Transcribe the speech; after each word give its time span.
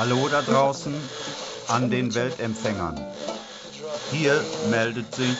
Hallo 0.00 0.28
da 0.30 0.40
draußen 0.40 0.94
an 1.68 1.90
den 1.90 2.14
Weltempfängern. 2.14 2.98
Hier 4.10 4.42
meldet 4.70 5.14
sich 5.14 5.36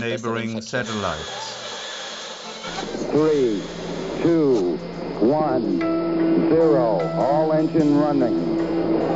Neighboring 0.00 0.60
Satellites. 0.60 1.16
3, 3.10 3.56
2, 4.22 4.76
1, 5.56 5.80
0. 6.50 6.76
All 7.16 7.52
engine 7.52 7.98
running. 8.04 8.58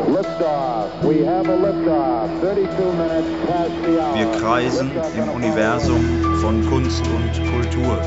Liftoff. 0.09 0.89
We 1.03 1.27
have 1.27 1.47
a 1.47 1.57
liftoff. 1.57 2.31
32 2.41 2.93
minutes 2.95 3.29
past 3.47 3.73
the 3.85 4.01
hour. 4.01 4.15
Wir 4.15 4.41
kreisen 4.41 4.91
im 5.15 5.29
Universum 5.29 6.39
von 6.41 6.67
Kunst 6.71 7.05
und 7.09 7.33
Kultur. 7.53 7.99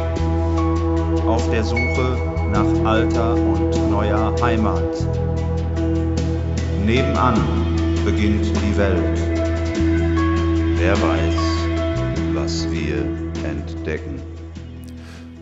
Auf 1.27 1.47
der 1.51 1.63
Suche 1.63 2.17
nach 2.51 2.89
alter 2.89 3.35
und 3.35 3.91
neuer 3.91 4.33
Heimat. 4.41 5.28
Nebenan 6.89 7.35
beginnt 8.03 8.47
die 8.47 8.75
Welt. 8.75 9.19
Wer 10.79 10.99
weiß, 10.99 11.35
was 12.33 12.67
wir 12.71 13.05
entdecken. 13.47 14.19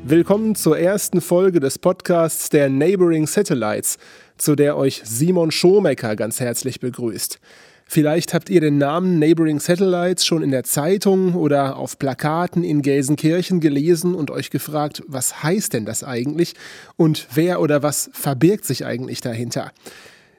Willkommen 0.03 0.55
zur 0.55 0.77
ersten 0.77 1.21
Folge 1.21 1.61
des 1.61 1.79
Podcasts 1.79 2.49
der 2.49 2.67
Neighboring 2.67 3.27
Satellites, 3.27 3.97
zu 4.37 4.57
der 4.57 4.75
euch 4.75 5.03
Simon 5.05 5.51
Schomecker 5.51 6.17
ganz 6.17 6.41
herzlich 6.41 6.81
begrüßt. 6.81 7.39
Vielleicht 7.85 8.33
habt 8.33 8.49
ihr 8.49 8.59
den 8.59 8.77
Namen 8.77 9.17
Neighboring 9.17 9.61
Satellites 9.61 10.25
schon 10.25 10.41
in 10.41 10.51
der 10.51 10.65
Zeitung 10.65 11.33
oder 11.33 11.77
auf 11.77 11.97
Plakaten 11.97 12.65
in 12.65 12.81
Gelsenkirchen 12.81 13.61
gelesen 13.61 14.15
und 14.15 14.31
euch 14.31 14.49
gefragt, 14.49 15.01
was 15.07 15.43
heißt 15.43 15.71
denn 15.71 15.85
das 15.85 16.03
eigentlich 16.03 16.55
und 16.97 17.25
wer 17.33 17.61
oder 17.61 17.83
was 17.83 18.09
verbirgt 18.11 18.65
sich 18.65 18.85
eigentlich 18.85 19.21
dahinter? 19.21 19.71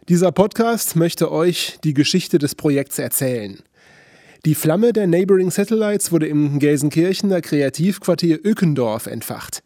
Dieser 0.09 0.33
Podcast 0.33 0.97
möchte 0.97 1.31
euch 1.31 1.81
die 1.85 1.93
Geschichte 1.93 2.39
des 2.39 2.55
Projekts 2.55 2.99
erzählen. 2.99 3.59
Die 4.47 4.55
Flamme 4.55 4.95
der 4.95 5.07
Neighboring 5.07 5.51
Satellites 5.51 6.11
wurde 6.13 6.27
im 6.29 6.59
Gelsenkirchener 6.59 7.43
Kreativquartier 7.43 8.39
Ückendorf 8.43 9.07
entfacht. 9.07 9.63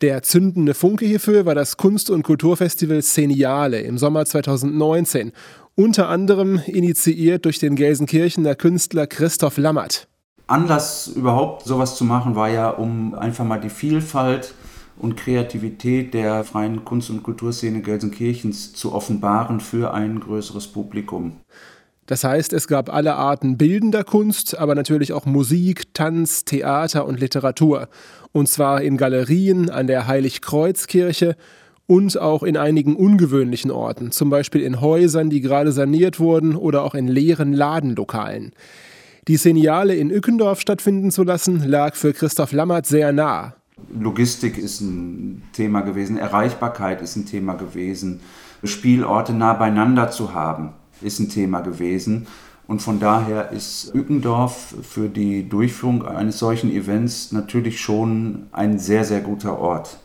Der 0.00 0.22
zündende 0.22 0.74
Funke 0.74 1.04
hierfür 1.04 1.46
war 1.46 1.56
das 1.56 1.78
Kunst- 1.78 2.10
und 2.10 2.22
Kulturfestival 2.22 3.02
Szeniale 3.02 3.80
im 3.80 3.98
Sommer 3.98 4.24
2019, 4.24 5.32
unter 5.74 6.08
anderem 6.08 6.60
initiiert 6.66 7.44
durch 7.44 7.58
den 7.58 7.74
Gelsenkirchener 7.74 8.54
Künstler 8.54 9.08
Christoph 9.08 9.56
Lammert. 9.56 10.06
Anlass 10.46 11.08
überhaupt 11.08 11.66
sowas 11.66 11.96
zu 11.96 12.04
machen 12.04 12.36
war 12.36 12.48
ja, 12.48 12.70
um 12.70 13.14
einfach 13.16 13.44
mal 13.44 13.58
die 13.58 13.68
Vielfalt 13.68 14.54
und 14.96 15.16
Kreativität 15.16 16.14
der 16.14 16.44
freien 16.44 16.84
Kunst- 16.84 17.10
und 17.10 17.22
Kulturszene 17.22 17.82
Gelsenkirchens 17.82 18.72
zu 18.72 18.92
offenbaren 18.92 19.60
für 19.60 19.92
ein 19.94 20.20
größeres 20.20 20.68
Publikum. 20.68 21.38
Das 22.06 22.24
heißt, 22.24 22.52
es 22.52 22.66
gab 22.66 22.92
alle 22.92 23.14
Arten 23.14 23.56
bildender 23.56 24.04
Kunst, 24.04 24.58
aber 24.58 24.74
natürlich 24.74 25.12
auch 25.12 25.24
Musik, 25.24 25.94
Tanz, 25.94 26.44
Theater 26.44 27.06
und 27.06 27.20
Literatur. 27.20 27.88
Und 28.32 28.48
zwar 28.48 28.82
in 28.82 28.96
Galerien, 28.96 29.70
an 29.70 29.86
der 29.86 30.06
Heiligkreuzkirche 30.06 31.36
und 31.86 32.18
auch 32.18 32.42
in 32.42 32.56
einigen 32.56 32.96
ungewöhnlichen 32.96 33.70
Orten, 33.70 34.10
zum 34.10 34.30
Beispiel 34.30 34.62
in 34.62 34.80
Häusern, 34.80 35.30
die 35.30 35.40
gerade 35.40 35.72
saniert 35.72 36.18
wurden 36.18 36.56
oder 36.56 36.82
auch 36.82 36.94
in 36.94 37.06
leeren 37.06 37.52
Ladenlokalen. 37.52 38.52
Die 39.28 39.36
Seniale 39.36 39.94
in 39.94 40.10
Ückendorf 40.10 40.60
stattfinden 40.60 41.12
zu 41.12 41.22
lassen, 41.22 41.62
lag 41.68 41.94
für 41.94 42.12
Christoph 42.12 42.52
Lammert 42.52 42.86
sehr 42.86 43.12
nah. 43.12 43.54
Logistik 43.98 44.58
ist 44.58 44.80
ein 44.80 45.42
Thema 45.52 45.80
gewesen, 45.80 46.16
Erreichbarkeit 46.16 47.02
ist 47.02 47.16
ein 47.16 47.26
Thema 47.26 47.54
gewesen, 47.54 48.20
Spielorte 48.64 49.32
nah 49.32 49.54
beieinander 49.54 50.10
zu 50.10 50.34
haben, 50.34 50.70
ist 51.00 51.18
ein 51.18 51.28
Thema 51.28 51.60
gewesen. 51.60 52.26
Und 52.68 52.80
von 52.80 53.00
daher 53.00 53.50
ist 53.50 53.92
Ückendorf 53.94 54.74
für 54.82 55.08
die 55.08 55.48
Durchführung 55.48 56.06
eines 56.06 56.38
solchen 56.38 56.70
Events 56.70 57.32
natürlich 57.32 57.80
schon 57.80 58.46
ein 58.52 58.78
sehr, 58.78 59.04
sehr 59.04 59.20
guter 59.20 59.58
Ort, 59.58 59.98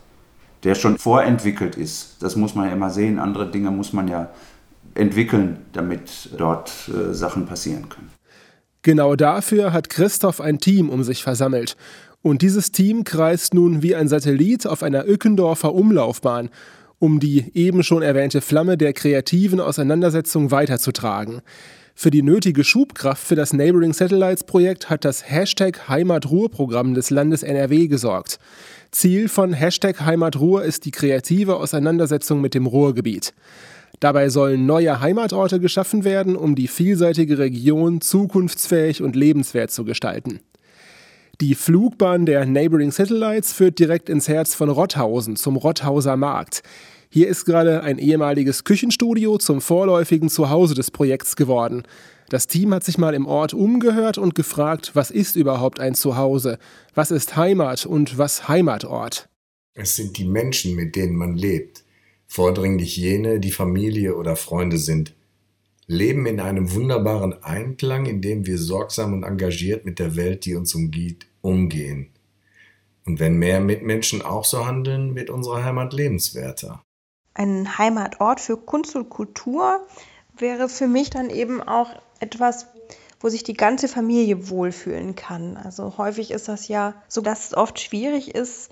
der 0.64 0.74
schon 0.74 0.98
vorentwickelt 0.98 1.76
ist. 1.76 2.16
Das 2.20 2.36
muss 2.36 2.54
man 2.54 2.66
ja 2.66 2.72
immer 2.72 2.90
sehen. 2.90 3.18
Andere 3.18 3.50
Dinge 3.50 3.70
muss 3.70 3.92
man 3.92 4.08
ja 4.08 4.30
entwickeln, 4.94 5.58
damit 5.72 6.30
dort 6.36 6.72
äh, 6.88 7.14
Sachen 7.14 7.46
passieren 7.46 7.88
können. 7.88 8.10
Genau 8.82 9.16
dafür 9.16 9.72
hat 9.72 9.88
Christoph 9.90 10.40
ein 10.40 10.58
Team 10.58 10.88
um 10.88 11.02
sich 11.02 11.22
versammelt. 11.22 11.76
Und 12.28 12.42
dieses 12.42 12.72
Team 12.72 13.04
kreist 13.04 13.54
nun 13.54 13.82
wie 13.82 13.94
ein 13.94 14.06
Satellit 14.06 14.66
auf 14.66 14.82
einer 14.82 15.08
Ückendorfer 15.08 15.72
Umlaufbahn, 15.72 16.50
um 16.98 17.20
die 17.20 17.50
eben 17.54 17.82
schon 17.82 18.02
erwähnte 18.02 18.42
Flamme 18.42 18.76
der 18.76 18.92
kreativen 18.92 19.60
Auseinandersetzung 19.60 20.50
weiterzutragen. 20.50 21.40
Für 21.94 22.10
die 22.10 22.20
nötige 22.20 22.64
Schubkraft 22.64 23.26
für 23.26 23.34
das 23.34 23.54
Neighboring 23.54 23.94
Satellites 23.94 24.44
Projekt 24.44 24.90
hat 24.90 25.06
das 25.06 25.30
Hashtag 25.30 25.88
Heimatruhr-Programm 25.88 26.92
des 26.92 27.08
Landes 27.08 27.42
NRW 27.42 27.86
gesorgt. 27.86 28.38
Ziel 28.90 29.30
von 29.30 29.54
Hashtag 29.54 30.02
Heimatruhr 30.02 30.64
ist 30.64 30.84
die 30.84 30.90
kreative 30.90 31.56
Auseinandersetzung 31.56 32.42
mit 32.42 32.52
dem 32.52 32.66
Ruhrgebiet. 32.66 33.32
Dabei 34.00 34.28
sollen 34.28 34.66
neue 34.66 35.00
Heimatorte 35.00 35.60
geschaffen 35.60 36.04
werden, 36.04 36.36
um 36.36 36.56
die 36.56 36.68
vielseitige 36.68 37.38
Region 37.38 38.02
zukunftsfähig 38.02 39.00
und 39.00 39.16
lebenswert 39.16 39.70
zu 39.70 39.84
gestalten. 39.86 40.40
Die 41.40 41.54
Flugbahn 41.54 42.26
der 42.26 42.46
Neighboring 42.46 42.90
Satellites 42.90 43.52
führt 43.52 43.78
direkt 43.78 44.08
ins 44.08 44.26
Herz 44.26 44.56
von 44.56 44.68
Rotthausen 44.68 45.36
zum 45.36 45.54
Rotthauser 45.54 46.16
Markt. 46.16 46.64
Hier 47.10 47.28
ist 47.28 47.44
gerade 47.44 47.84
ein 47.84 47.98
ehemaliges 47.98 48.64
Küchenstudio 48.64 49.38
zum 49.38 49.60
vorläufigen 49.60 50.30
Zuhause 50.30 50.74
des 50.74 50.90
Projekts 50.90 51.36
geworden. 51.36 51.84
Das 52.28 52.48
Team 52.48 52.74
hat 52.74 52.82
sich 52.82 52.98
mal 52.98 53.14
im 53.14 53.24
Ort 53.24 53.54
umgehört 53.54 54.18
und 54.18 54.34
gefragt, 54.34 54.90
was 54.94 55.12
ist 55.12 55.36
überhaupt 55.36 55.78
ein 55.78 55.94
Zuhause? 55.94 56.58
Was 56.94 57.12
ist 57.12 57.36
Heimat 57.36 57.86
und 57.86 58.18
was 58.18 58.48
Heimatort? 58.48 59.28
Es 59.74 59.94
sind 59.94 60.18
die 60.18 60.26
Menschen, 60.26 60.74
mit 60.74 60.96
denen 60.96 61.14
man 61.14 61.36
lebt. 61.36 61.84
Vordringlich 62.26 62.96
jene, 62.96 63.38
die 63.38 63.52
Familie 63.52 64.16
oder 64.16 64.34
Freunde 64.34 64.76
sind 64.76 65.14
leben 65.88 66.26
in 66.26 66.38
einem 66.38 66.72
wunderbaren 66.74 67.42
Einklang, 67.42 68.06
in 68.06 68.20
dem 68.20 68.46
wir 68.46 68.58
sorgsam 68.58 69.14
und 69.14 69.24
engagiert 69.24 69.84
mit 69.84 69.98
der 69.98 70.14
Welt, 70.14 70.44
die 70.44 70.54
uns 70.54 70.74
umgibt, 70.74 71.26
umgehen. 71.40 72.10
Und 73.06 73.18
wenn 73.18 73.38
mehr 73.38 73.60
Mitmenschen 73.60 74.20
auch 74.20 74.44
so 74.44 74.66
handeln, 74.66 75.16
wird 75.16 75.30
unsere 75.30 75.64
Heimat 75.64 75.94
lebenswerter. 75.94 76.82
Ein 77.32 77.78
Heimatort 77.78 78.40
für 78.40 78.58
Kunst 78.58 78.94
und 78.96 79.08
Kultur 79.08 79.86
wäre 80.36 80.68
für 80.68 80.86
mich 80.86 81.08
dann 81.08 81.30
eben 81.30 81.62
auch 81.62 81.90
etwas, 82.20 82.66
wo 83.20 83.30
sich 83.30 83.42
die 83.42 83.54
ganze 83.54 83.88
Familie 83.88 84.50
wohlfühlen 84.50 85.16
kann. 85.16 85.56
Also 85.56 85.96
häufig 85.96 86.30
ist 86.30 86.48
das 86.48 86.68
ja 86.68 87.02
so, 87.08 87.22
dass 87.22 87.46
es 87.46 87.56
oft 87.56 87.80
schwierig 87.80 88.34
ist, 88.34 88.70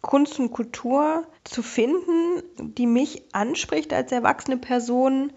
Kunst 0.00 0.40
und 0.40 0.50
Kultur 0.50 1.24
zu 1.44 1.62
finden, 1.62 2.42
die 2.58 2.86
mich 2.86 3.32
anspricht 3.32 3.92
als 3.92 4.10
erwachsene 4.10 4.56
Person 4.56 5.32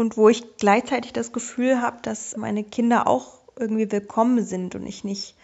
und 0.00 0.16
wo 0.16 0.30
ich 0.30 0.56
gleichzeitig 0.56 1.12
das 1.12 1.30
Gefühl 1.30 1.82
habe, 1.82 1.98
dass 2.00 2.34
meine 2.36 2.64
Kinder 2.64 3.06
auch 3.06 3.38
irgendwie 3.56 3.92
willkommen 3.92 4.42
sind 4.42 4.74
und 4.74 4.86
ich 4.86 5.04
nicht 5.04 5.36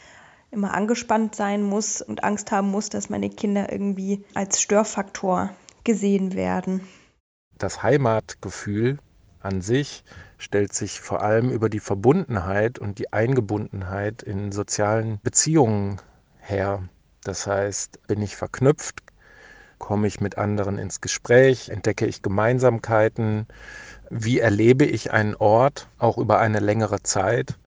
immer 0.50 0.72
angespannt 0.72 1.34
sein 1.34 1.62
muss 1.62 2.00
und 2.00 2.24
Angst 2.24 2.50
haben 2.50 2.70
muss, 2.70 2.88
dass 2.88 3.10
meine 3.10 3.28
Kinder 3.28 3.70
irgendwie 3.70 4.24
als 4.32 4.60
Störfaktor 4.62 5.50
gesehen 5.84 6.34
werden. 6.34 6.80
Das 7.58 7.82
Heimatgefühl 7.82 8.98
an 9.40 9.60
sich 9.60 10.04
stellt 10.38 10.72
sich 10.72 11.00
vor 11.00 11.20
allem 11.22 11.50
über 11.50 11.68
die 11.68 11.80
Verbundenheit 11.80 12.78
und 12.78 12.98
die 12.98 13.12
Eingebundenheit 13.12 14.22
in 14.22 14.52
sozialen 14.52 15.20
Beziehungen 15.22 16.00
her. 16.40 16.88
Das 17.22 17.46
heißt, 17.46 18.06
bin 18.06 18.22
ich 18.22 18.36
verknüpft, 18.36 19.05
komme 19.78 20.06
ich 20.06 20.20
mit 20.20 20.38
anderen 20.38 20.78
ins 20.78 21.00
Gespräch, 21.00 21.68
entdecke 21.68 22.06
ich 22.06 22.22
Gemeinsamkeiten, 22.22 23.46
wie 24.10 24.38
erlebe 24.38 24.84
ich 24.84 25.12
einen 25.12 25.34
Ort 25.34 25.88
auch 25.98 26.18
über 26.18 26.38
eine 26.38 26.60
längere 26.60 27.02
Zeit. 27.02 27.58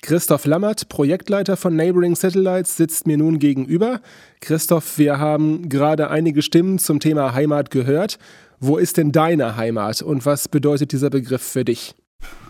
Christoph 0.00 0.46
Lammert, 0.46 0.88
Projektleiter 0.88 1.56
von 1.56 1.74
Neighboring 1.74 2.14
Satellites, 2.14 2.76
sitzt 2.76 3.06
mir 3.06 3.18
nun 3.18 3.38
gegenüber. 3.38 4.00
Christoph, 4.40 4.96
wir 4.98 5.18
haben 5.18 5.68
gerade 5.68 6.08
einige 6.08 6.42
Stimmen 6.42 6.78
zum 6.78 7.00
Thema 7.00 7.34
Heimat 7.34 7.70
gehört. 7.70 8.18
Wo 8.60 8.76
ist 8.76 8.96
denn 8.96 9.12
deine 9.12 9.56
Heimat 9.56 10.02
und 10.02 10.24
was 10.24 10.48
bedeutet 10.48 10.92
dieser 10.92 11.10
Begriff 11.10 11.42
für 11.42 11.64
dich? 11.64 11.94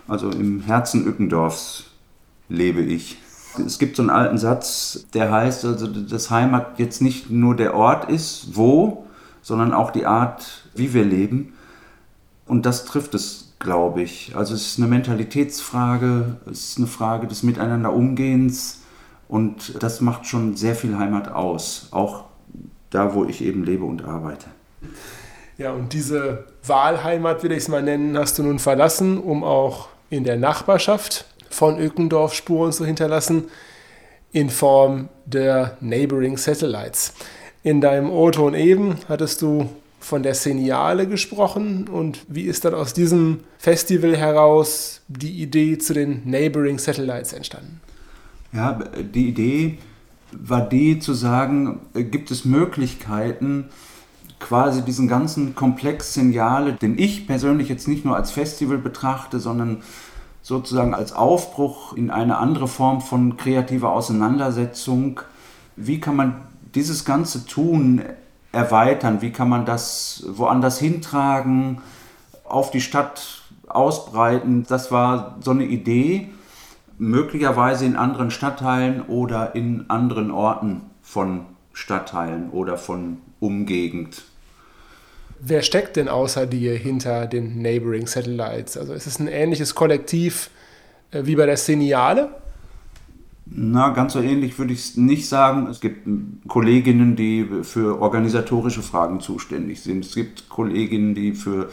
Also 0.06 0.31
im 0.31 0.62
Herzen 0.62 1.06
Ückendorfs 1.06 1.85
lebe 2.49 2.81
ich. 2.81 3.19
Es 3.59 3.79
gibt 3.79 3.97
so 3.97 4.03
einen 4.03 4.11
alten 4.11 4.39
Satz, 4.39 5.07
der 5.15 5.31
heißt, 5.31 5.65
also, 5.65 5.87
dass 5.87 6.31
Heimat 6.31 6.79
jetzt 6.79 7.03
nicht 7.03 7.31
nur 7.31 7.57
der 7.57 7.75
Ort 7.75 8.11
ist, 8.11 8.57
wo, 8.57 9.07
sondern 9.43 9.73
auch 9.73 9.91
die 9.91 10.07
Art, 10.07 10.65
wie 10.75 10.95
wir 10.95 11.05
leben. 11.05 11.55
Und 12.47 12.67
das 12.67 12.85
trifft 12.85 13.15
es, 13.15 13.55
glaube 13.59 14.03
ich. 14.03 14.35
Also 14.37 14.55
es 14.55 14.67
ist 14.67 14.79
eine 14.79 14.89
Mentalitätsfrage, 14.89 16.37
es 16.51 16.71
ist 16.71 16.79
eine 16.79 16.87
Frage 16.87 17.27
des 17.27 17.43
Miteinanderumgehens 17.43 18.83
und 19.29 19.83
das 19.83 20.01
macht 20.01 20.27
schon 20.27 20.57
sehr 20.57 20.75
viel 20.75 20.97
Heimat 20.97 21.29
aus, 21.29 21.89
auch 21.91 22.25
da, 22.91 23.15
wo 23.15 23.25
ich 23.25 23.43
eben 23.43 23.65
lebe 23.65 23.85
und 23.85 24.05
arbeite. 24.05 24.47
Ja, 25.59 25.73
und 25.73 25.93
diese 25.93 26.47
Wahlheimat, 26.65 27.43
will 27.43 27.53
ich 27.53 27.59
es 27.59 27.69
mal 27.69 27.83
nennen, 27.83 28.17
hast 28.17 28.39
du 28.39 28.43
nun 28.43 28.59
verlassen, 28.59 29.19
um 29.19 29.43
auch 29.43 29.89
in 30.09 30.25
der 30.25 30.37
Nachbarschaft 30.37 31.27
von 31.50 31.79
Ökendorf 31.79 32.35
Spuren 32.35 32.73
zu 32.73 32.85
hinterlassen, 32.85 33.45
in 34.33 34.50
Form 34.50 35.09
der 35.27 35.77
Neighboring 35.81 36.37
Satellites. 36.37 37.15
In 37.62 37.81
deinem 37.81 38.11
O-Ton 38.11 38.55
eben 38.55 38.97
hattest 39.09 39.43
du 39.43 39.69
von 40.00 40.23
der 40.23 40.35
Seniale 40.35 41.09
gesprochen 41.09 41.89
und 41.89 42.25
wie 42.29 42.43
ist 42.43 42.65
dann 42.65 42.75
aus 42.75 42.93
diesem 42.93 43.41
Festival 43.59 44.17
heraus 44.17 45.03
die 45.09 45.43
Idee 45.43 45.79
zu 45.79 45.93
den 45.93 46.23
Neighboring 46.25 46.79
Satellites 46.79 47.33
entstanden? 47.33 47.81
Ja, 48.53 48.79
die 49.15 49.29
Idee 49.29 49.79
war 50.33 50.67
die 50.67 50.99
zu 50.99 51.15
sagen, 51.15 51.81
gibt 51.95 52.31
es 52.31 52.45
Möglichkeiten, 52.45 53.67
quasi 54.41 54.83
diesen 54.83 55.09
ganzen 55.09 55.55
Komplex 55.55 56.15
Signale, 56.15 56.75
den 56.75 56.99
ich 56.99 57.27
persönlich 57.27 57.69
jetzt 57.69 57.89
nicht 57.89 58.05
nur 58.05 58.17
als 58.17 58.31
Festival 58.31 58.79
betrachte, 58.79 59.41
sondern 59.41 59.83
sozusagen 60.49 60.95
als 60.95 61.12
Aufbruch 61.12 61.93
in 61.93 62.11
eine 62.11 62.39
andere 62.39 62.69
Form 62.69 63.03
von 63.03 63.37
kreativer 63.37 63.93
Auseinandersetzung. 63.93 65.21
Wie 65.77 66.00
kann 66.00 66.17
man 66.17 66.37
dieses 66.75 67.05
ganze 67.05 67.45
Tun 67.45 68.00
erweitern? 68.50 69.21
Wie 69.21 69.31
kann 69.31 69.50
man 69.50 69.67
das 69.67 70.25
woanders 70.27 70.79
hintragen, 70.79 71.83
auf 72.45 72.71
die 72.71 72.81
Stadt 72.81 73.43
ausbreiten? 73.67 74.65
Das 74.67 74.91
war 74.91 75.37
so 75.41 75.50
eine 75.50 75.67
Idee, 75.67 76.31
möglicherweise 76.97 77.85
in 77.85 77.97
anderen 77.97 78.31
Stadtteilen 78.31 79.03
oder 79.03 79.55
in 79.55 79.91
anderen 79.91 80.31
Orten 80.31 80.81
von 81.03 81.43
Stadtteilen 81.75 82.49
oder 82.49 82.79
von 82.79 83.19
Umgegend. 83.39 84.25
Wer 85.40 85.62
steckt 85.62 85.96
denn 85.96 86.08
außer 86.08 86.46
dir 86.46 86.75
hinter 86.75 87.26
den 87.26 87.62
Neighboring 87.62 88.06
Satellites? 88.06 88.76
Also 88.76 88.93
ist 88.93 89.06
es 89.06 89.19
ein 89.19 89.29
ähnliches 89.29 89.75
Kollektiv 89.75 90.50
äh, 91.11 91.25
wie 91.25 91.37
bei 91.37 91.46
der 91.46 91.56
Seniale? 91.56 92.31
Na, 93.50 93.90
ganz 93.90 94.12
so 94.12 94.20
ähnlich 94.20 94.58
würde 94.58 94.75
ich 94.75 94.81
es 94.81 94.96
nicht 94.96 95.26
sagen. 95.26 95.69
Es 95.69 95.81
gibt 95.81 96.06
Kolleginnen, 96.49 97.17
die 97.17 97.46
für 97.62 98.00
organisatorische 98.00 98.82
Fragen 98.82 99.20
zuständig 99.20 99.81
sind. 99.81 100.05
Es 100.05 100.14
gibt 100.14 100.49
Kolleginnen, 100.50 101.14
die 101.14 101.32
für 101.32 101.70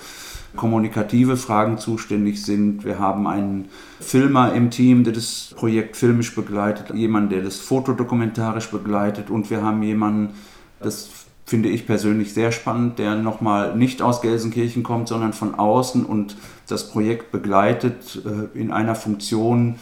kommunikative 0.55 1.35
Fragen 1.35 1.77
zuständig 1.77 2.43
sind. 2.43 2.85
Wir 2.85 2.99
haben 2.99 3.27
einen 3.27 3.67
Filmer 3.99 4.53
im 4.53 4.71
Team, 4.71 5.03
der 5.03 5.11
das 5.11 5.53
Projekt 5.57 5.97
filmisch 5.97 6.33
begleitet, 6.33 6.95
jemanden, 6.95 7.29
der 7.31 7.41
das 7.41 7.57
fotodokumentarisch 7.57 8.71
begleitet 8.71 9.29
und 9.29 9.49
wir 9.49 9.61
haben 9.61 9.83
jemanden, 9.83 10.33
das 10.79 11.24
finde 11.45 11.69
ich 11.69 11.85
persönlich 11.85 12.33
sehr 12.33 12.51
spannend, 12.51 12.97
der 12.97 13.15
nochmal 13.15 13.75
nicht 13.75 14.01
aus 14.01 14.21
Gelsenkirchen 14.21 14.83
kommt, 14.83 15.07
sondern 15.07 15.33
von 15.33 15.55
außen 15.55 16.05
und 16.05 16.35
das 16.67 16.89
Projekt 16.89 17.31
begleitet 17.31 18.21
äh, 18.25 18.57
in 18.57 18.71
einer 18.71 18.95
Funktion, 18.95 19.79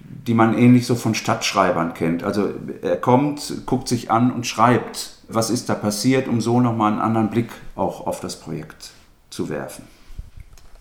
die 0.00 0.34
man 0.34 0.56
ähnlich 0.56 0.86
so 0.86 0.94
von 0.94 1.14
Stadtschreibern 1.14 1.94
kennt. 1.94 2.24
Also 2.24 2.50
er 2.82 2.96
kommt, 2.96 3.66
guckt 3.66 3.88
sich 3.88 4.10
an 4.10 4.32
und 4.32 4.46
schreibt, 4.46 5.18
was 5.28 5.50
ist 5.50 5.68
da 5.68 5.74
passiert, 5.74 6.28
um 6.28 6.40
so 6.40 6.60
nochmal 6.60 6.92
einen 6.92 7.00
anderen 7.00 7.30
Blick 7.30 7.50
auch 7.76 8.06
auf 8.06 8.20
das 8.20 8.40
Projekt 8.40 8.90
zu 9.30 9.48
werfen. 9.48 9.84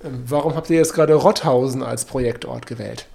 Ähm, 0.03 0.23
warum 0.27 0.55
habt 0.55 0.69
ihr 0.69 0.77
jetzt 0.77 0.93
gerade 0.93 1.15
Rotthausen 1.15 1.83
als 1.83 2.05
Projektort 2.05 2.65
gewählt? 2.65 3.07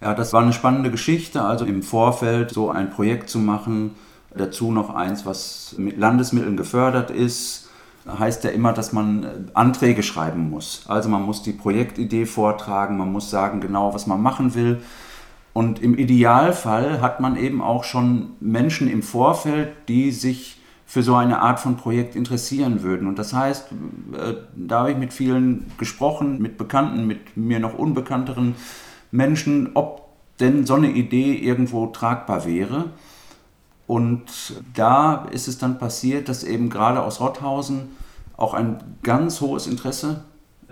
Ja, 0.00 0.14
das 0.14 0.32
war 0.32 0.42
eine 0.42 0.52
spannende 0.52 0.90
Geschichte, 0.90 1.42
also 1.42 1.64
im 1.64 1.82
Vorfeld 1.82 2.52
so 2.52 2.70
ein 2.70 2.90
Projekt 2.90 3.28
zu 3.28 3.38
machen, 3.38 3.96
Dazu 4.34 4.72
noch 4.72 4.94
eins, 4.94 5.24
was 5.24 5.74
mit 5.78 5.98
Landesmitteln 5.98 6.56
gefördert 6.56 7.10
ist. 7.10 7.68
Heißt 8.06 8.44
ja 8.44 8.50
immer, 8.50 8.72
dass 8.72 8.92
man 8.92 9.24
äh, 9.24 9.28
Anträge 9.54 10.02
schreiben 10.02 10.50
muss. 10.50 10.84
Also 10.88 11.08
man 11.08 11.22
muss 11.22 11.42
die 11.42 11.52
Projektidee 11.52 12.26
vortragen, 12.26 12.96
man 12.96 13.12
muss 13.12 13.30
sagen 13.30 13.60
genau, 13.60 13.94
was 13.94 14.06
man 14.06 14.22
machen 14.22 14.54
will. 14.54 14.80
Und 15.52 15.82
im 15.82 15.98
Idealfall 15.98 17.00
hat 17.00 17.20
man 17.20 17.36
eben 17.36 17.60
auch 17.60 17.84
schon 17.84 18.30
Menschen 18.40 18.88
im 18.88 19.02
Vorfeld, 19.02 19.72
die 19.88 20.10
sich 20.12 20.58
für 20.86 21.02
so 21.02 21.14
eine 21.16 21.40
Art 21.42 21.60
von 21.60 21.76
Projekt 21.76 22.16
interessieren 22.16 22.82
würden. 22.82 23.08
Und 23.08 23.18
das 23.18 23.34
heißt, 23.34 23.72
äh, 24.12 24.34
da 24.56 24.80
habe 24.80 24.92
ich 24.92 24.96
mit 24.96 25.12
vielen 25.12 25.70
gesprochen, 25.76 26.40
mit 26.40 26.56
Bekannten, 26.56 27.06
mit 27.06 27.36
mir 27.36 27.60
noch 27.60 27.78
unbekannteren 27.78 28.54
Menschen, 29.10 29.70
ob 29.74 30.08
denn 30.40 30.64
so 30.64 30.74
eine 30.74 30.90
Idee 30.90 31.34
irgendwo 31.34 31.88
tragbar 31.88 32.46
wäre. 32.46 32.86
Und 33.88 34.26
da 34.74 35.26
ist 35.32 35.48
es 35.48 35.56
dann 35.56 35.78
passiert, 35.78 36.28
dass 36.28 36.44
eben 36.44 36.68
gerade 36.68 37.02
aus 37.02 37.20
Rotthausen 37.20 37.96
auch 38.36 38.52
ein 38.52 38.78
ganz 39.02 39.40
hohes 39.40 39.66
Interesse 39.66 40.20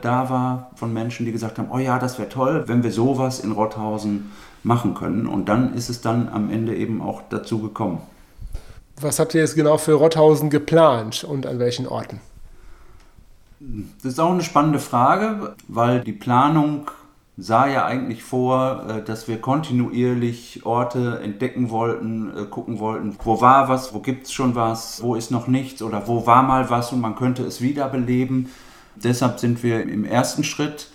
da 0.02 0.28
war 0.28 0.70
von 0.74 0.92
Menschen, 0.92 1.24
die 1.24 1.32
gesagt 1.32 1.58
haben, 1.58 1.70
oh 1.70 1.78
ja, 1.78 1.98
das 1.98 2.18
wäre 2.18 2.28
toll, 2.28 2.64
wenn 2.66 2.82
wir 2.82 2.92
sowas 2.92 3.40
in 3.40 3.52
Rotthausen 3.52 4.30
machen 4.62 4.92
können. 4.92 5.26
Und 5.26 5.48
dann 5.48 5.72
ist 5.72 5.88
es 5.88 6.02
dann 6.02 6.28
am 6.28 6.50
Ende 6.50 6.76
eben 6.76 7.00
auch 7.00 7.22
dazu 7.30 7.60
gekommen. 7.60 8.02
Was 9.00 9.18
habt 9.18 9.34
ihr 9.34 9.40
jetzt 9.40 9.54
genau 9.54 9.78
für 9.78 9.94
Rotthausen 9.94 10.50
geplant 10.50 11.24
und 11.24 11.46
an 11.46 11.58
welchen 11.58 11.88
Orten? 11.88 12.20
Das 14.02 14.12
ist 14.12 14.20
auch 14.20 14.30
eine 14.30 14.42
spannende 14.42 14.78
Frage, 14.78 15.54
weil 15.68 16.00
die 16.02 16.12
Planung 16.12 16.90
sah 17.36 17.66
ja 17.68 17.84
eigentlich 17.84 18.22
vor, 18.22 18.84
äh, 18.88 19.02
dass 19.02 19.28
wir 19.28 19.40
kontinuierlich 19.40 20.64
Orte 20.64 21.20
entdecken 21.22 21.70
wollten, 21.70 22.32
äh, 22.36 22.44
gucken 22.46 22.78
wollten, 22.78 23.16
wo 23.22 23.40
war 23.40 23.68
was, 23.68 23.92
wo 23.92 24.00
gibt 24.00 24.26
es 24.26 24.32
schon 24.32 24.54
was, 24.54 25.02
wo 25.02 25.14
ist 25.14 25.30
noch 25.30 25.46
nichts? 25.46 25.82
Oder 25.82 26.08
wo 26.08 26.26
war 26.26 26.42
mal 26.42 26.70
was 26.70 26.92
und 26.92 27.00
man 27.00 27.14
könnte 27.14 27.44
es 27.44 27.60
wiederbeleben. 27.60 28.48
Deshalb 28.96 29.38
sind 29.38 29.62
wir 29.62 29.82
im 29.82 30.04
ersten 30.04 30.44
Schritt 30.44 30.90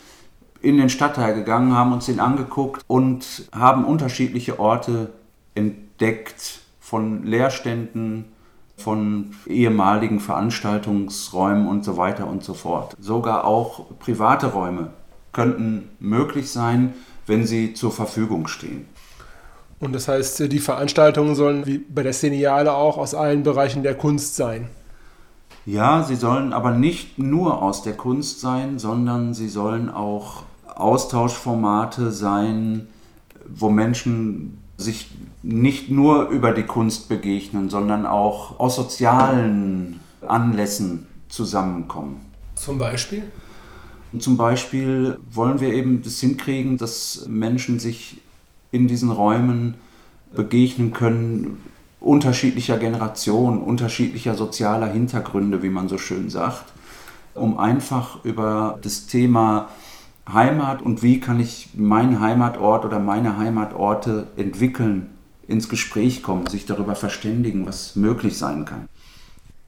in 0.61 0.77
den 0.77 0.89
Stadtteil 0.89 1.35
gegangen, 1.35 1.75
haben 1.75 1.93
uns 1.93 2.07
den 2.07 2.19
angeguckt 2.19 2.83
und 2.87 3.47
haben 3.51 3.85
unterschiedliche 3.85 4.59
Orte 4.59 5.13
entdeckt 5.53 6.61
von 6.79 7.23
Leerständen, 7.23 8.25
von 8.77 9.35
ehemaligen 9.45 10.19
Veranstaltungsräumen 10.19 11.67
und 11.67 11.83
so 11.83 11.97
weiter 11.97 12.27
und 12.27 12.43
so 12.43 12.55
fort. 12.55 12.95
Sogar 12.99 13.45
auch 13.45 13.85
private 13.99 14.47
Räume 14.47 14.91
könnten 15.31 15.89
möglich 15.99 16.51
sein, 16.51 16.93
wenn 17.27 17.45
sie 17.45 17.73
zur 17.73 17.91
Verfügung 17.91 18.47
stehen. 18.47 18.85
Und 19.79 19.93
das 19.93 20.07
heißt, 20.07 20.51
die 20.51 20.59
Veranstaltungen 20.59 21.35
sollen 21.35 21.65
wie 21.65 21.79
bei 21.79 22.03
der 22.03 22.13
Seniale 22.13 22.73
auch 22.73 22.97
aus 22.97 23.15
allen 23.15 23.43
Bereichen 23.43 23.81
der 23.81 23.95
Kunst 23.95 24.35
sein. 24.35 24.67
Ja, 25.65 26.03
sie 26.03 26.15
sollen 26.15 26.53
aber 26.53 26.71
nicht 26.71 27.19
nur 27.19 27.61
aus 27.61 27.83
der 27.83 27.93
Kunst 27.93 28.41
sein, 28.41 28.79
sondern 28.79 29.33
sie 29.33 29.47
sollen 29.47 29.89
auch 29.89 30.43
Austauschformate 30.75 32.11
sein, 32.11 32.87
wo 33.47 33.69
Menschen 33.69 34.59
sich 34.77 35.11
nicht 35.43 35.89
nur 35.89 36.29
über 36.29 36.51
die 36.51 36.63
Kunst 36.63 37.09
begegnen, 37.09 37.69
sondern 37.69 38.05
auch 38.05 38.59
aus 38.59 38.75
sozialen 38.75 39.99
Anlässen 40.27 41.07
zusammenkommen. 41.29 42.21
Zum 42.55 42.77
Beispiel? 42.77 43.23
Zum 44.19 44.35
Beispiel 44.37 45.17
wollen 45.31 45.61
wir 45.61 45.73
eben 45.73 46.01
das 46.01 46.19
hinkriegen, 46.19 46.77
dass 46.77 47.25
Menschen 47.29 47.79
sich 47.79 48.21
in 48.71 48.87
diesen 48.87 49.09
Räumen 49.09 49.75
begegnen 50.33 50.91
können, 50.91 51.57
unterschiedlicher 51.99 52.77
Generationen, 52.77 53.61
unterschiedlicher 53.61 54.35
sozialer 54.35 54.87
Hintergründe, 54.87 55.63
wie 55.63 55.69
man 55.69 55.87
so 55.87 55.97
schön 55.97 56.29
sagt, 56.29 56.65
um 57.35 57.57
einfach 57.57 58.23
über 58.25 58.79
das 58.81 59.07
Thema 59.07 59.69
Heimat 60.31 60.81
und 60.81 61.03
wie 61.03 61.19
kann 61.19 61.39
ich 61.39 61.69
meinen 61.75 62.19
Heimatort 62.19 62.85
oder 62.85 62.99
meine 62.99 63.37
Heimatorte 63.37 64.27
entwickeln, 64.35 65.09
ins 65.47 65.69
Gespräch 65.69 66.23
kommen, 66.23 66.47
sich 66.47 66.65
darüber 66.65 66.95
verständigen, 66.95 67.65
was 67.65 67.95
möglich 67.95 68.37
sein 68.37 68.65
kann. 68.65 68.87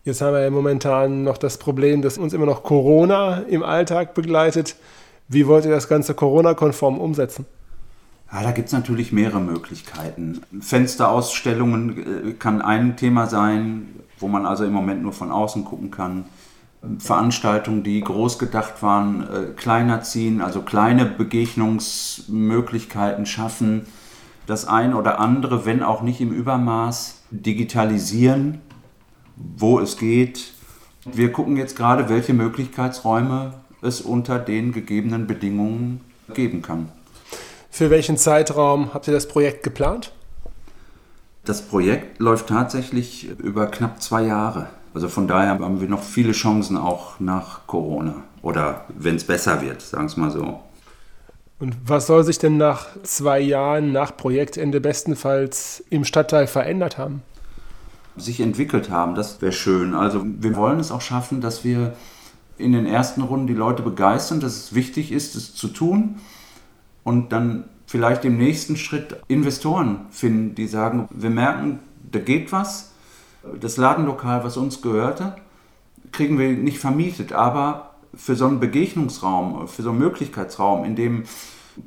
Jetzt 0.06 0.22
haben 0.22 0.34
wir 0.34 0.42
ja 0.42 0.50
momentan 0.50 1.24
noch 1.24 1.38
das 1.38 1.58
Problem, 1.58 2.02
dass 2.02 2.18
uns 2.18 2.34
immer 2.34 2.46
noch 2.46 2.64
Corona 2.64 3.38
im 3.48 3.64
Alltag 3.64 4.14
begleitet. 4.14 4.76
Wie 5.30 5.48
wollt 5.48 5.64
ihr 5.64 5.72
das 5.72 5.88
Ganze 5.88 6.14
Corona-konform 6.14 7.00
umsetzen? 7.00 7.46
Ja, 8.30 8.44
da 8.44 8.52
gibt 8.52 8.68
es 8.68 8.74
natürlich 8.74 9.14
mehrere 9.14 9.40
Möglichkeiten. 9.40 10.42
Fensterausstellungen 10.60 12.32
äh, 12.32 12.34
kann 12.34 12.62
ein 12.62 12.98
Thema 12.98 13.28
sein, 13.28 13.96
wo 14.20 14.28
man 14.28 14.46
also 14.46 14.66
im 14.66 14.74
Moment 14.74 15.04
nur 15.04 15.14
von 15.14 15.32
außen 15.32 15.64
gucken 15.64 15.90
kann. 15.90 16.26
Veranstaltungen, 17.00 17.84
die 17.84 18.02
groß 18.02 18.40
gedacht 18.40 18.84
waren, 18.84 19.22
äh, 19.22 19.54
kleiner 19.56 20.02
ziehen, 20.02 20.42
also 20.42 20.64
kleine 20.64 21.06
Begegnungsmöglichkeiten 21.06 23.26
schaffen. 23.26 23.86
Das 24.48 24.68
eine 24.68 24.98
oder 24.98 25.22
andere, 25.22 25.66
wenn 25.66 25.82
auch 25.82 26.02
nicht 26.02 26.20
im 26.20 26.34
Übermaß, 26.34 27.22
digitalisieren 27.32 28.60
wo 29.36 29.80
es 29.80 29.98
geht. 29.98 30.54
Wir 31.06 31.32
gucken 31.32 31.58
jetzt 31.58 31.76
gerade, 31.76 32.10
welche 32.10 32.34
Möglichkeitsräume 32.34 33.54
es 33.82 34.02
unter 34.02 34.40
den 34.40 34.72
gegebenen 34.72 35.28
Bedingungen 35.28 36.02
geben 36.34 36.62
kann. 36.62 36.90
Für 37.70 37.90
welchen 37.90 38.18
Zeitraum 38.18 38.94
habt 38.94 39.08
ihr 39.08 39.14
das 39.14 39.28
Projekt 39.28 39.64
geplant? 39.64 40.14
Das 41.46 41.62
Projekt 41.62 42.20
läuft 42.20 42.48
tatsächlich 42.48 43.28
über 43.40 43.68
knapp 43.68 44.02
zwei 44.02 44.24
Jahre. 44.24 44.70
Also 44.94 45.10
von 45.10 45.28
daher 45.28 45.60
haben 45.60 45.82
wir 45.82 45.90
noch 45.90 46.04
viele 46.04 46.32
Chancen 46.34 46.78
auch 46.78 47.20
nach 47.20 47.68
Corona 47.68 48.24
oder 48.42 48.86
wenn 48.90 49.16
es 49.16 49.26
besser 49.26 49.62
wird, 49.62 49.82
sagen 49.82 50.04
wir 50.04 50.08
es 50.08 50.18
mal 50.18 50.32
so. 50.32 50.60
Und 51.60 51.76
was 51.86 52.08
soll 52.08 52.24
sich 52.24 52.38
denn 52.38 52.58
nach 52.58 52.88
zwei 53.04 53.40
Jahren 53.40 53.92
nach 53.92 54.16
Projektende 54.16 54.80
bestenfalls 54.80 55.84
im 55.90 56.06
Stadtteil 56.06 56.46
verändert 56.46 56.98
haben? 56.98 57.24
Sich 58.16 58.40
entwickelt 58.40 58.90
haben, 58.90 59.16
das 59.16 59.42
wäre 59.42 59.52
schön. 59.52 59.96
Also 59.96 60.24
wir 60.26 60.56
wollen 60.56 60.80
es 60.80 60.92
auch 60.92 61.02
schaffen, 61.02 61.42
dass 61.42 61.64
wir 61.64 61.96
in 62.58 62.72
den 62.72 62.86
ersten 62.86 63.22
Runden 63.22 63.48
die 63.48 63.54
Leute 63.54 63.82
begeistern, 63.82 64.40
dass 64.40 64.56
es 64.56 64.76
wichtig 64.76 65.12
ist, 65.12 65.36
es 65.36 65.56
zu 65.56 65.68
tun 65.68 66.20
und 67.04 67.32
dann 67.32 67.66
vielleicht 67.88 68.26
im 68.26 68.38
nächsten 68.38 68.78
Schritt 68.78 69.18
Investoren 69.28 70.06
finden, 70.12 70.56
die 70.56 70.68
sagen, 70.68 71.08
wir 71.12 71.30
merken, 71.30 71.80
da 72.12 72.20
geht 72.20 72.52
was. 72.52 72.92
Das 73.60 73.78
Ladenlokal, 73.78 74.44
was 74.44 74.58
uns 74.58 74.82
gehörte, 74.82 75.36
kriegen 76.12 76.40
wir 76.40 76.50
nicht 76.54 76.80
vermietet, 76.80 77.34
aber 77.34 77.96
für 78.16 78.36
so 78.36 78.46
einen 78.46 78.60
Begegnungsraum, 78.60 79.68
für 79.68 79.82
so 79.82 79.90
einen 79.90 80.00
Möglichkeitsraum, 80.00 80.86
in 80.86 80.96
dem 80.96 81.24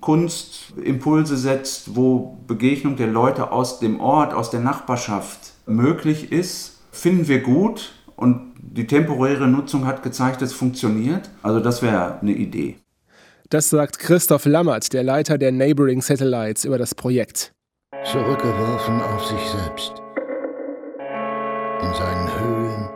Kunst 0.01 0.75
Impulse 0.83 1.37
setzt, 1.37 1.95
wo 1.95 2.39
Begegnung 2.47 2.97
der 2.97 3.07
Leute 3.07 3.53
aus 3.53 3.79
dem 3.79 4.01
Ort, 4.01 4.35
aus 4.35 4.51
der 4.51 4.61
Nachbarschaft 4.61 5.53
möglich 5.67 6.33
ist, 6.33 6.81
finden 6.91 7.29
wir 7.29 7.41
gut 7.41 7.93
und 8.17 8.55
die 8.59 8.87
temporäre 8.87 9.47
Nutzung 9.47 9.87
hat 9.87 10.03
gezeigt, 10.03 10.43
es 10.43 10.53
funktioniert. 10.53 11.31
Also 11.43 11.61
das 11.61 11.83
wäre 11.83 12.21
eine 12.21 12.33
Idee. 12.33 12.77
Das 13.51 13.71
sagt 13.71 13.99
Christoph 13.99 14.45
Lammert, 14.45 14.93
der 14.93 15.05
Leiter 15.05 15.39
der 15.39 15.53
Neighboring 15.53 16.03
Satellites, 16.03 16.65
über 16.65 16.79
das 16.79 16.95
Projekt. 16.95 17.53
Zurückgeworfen 18.05 19.01
auf 19.01 19.25
sich 19.25 19.41
selbst. 19.49 19.93
In 21.81 21.95
seinen 21.95 22.41
Höhlen. 22.41 22.89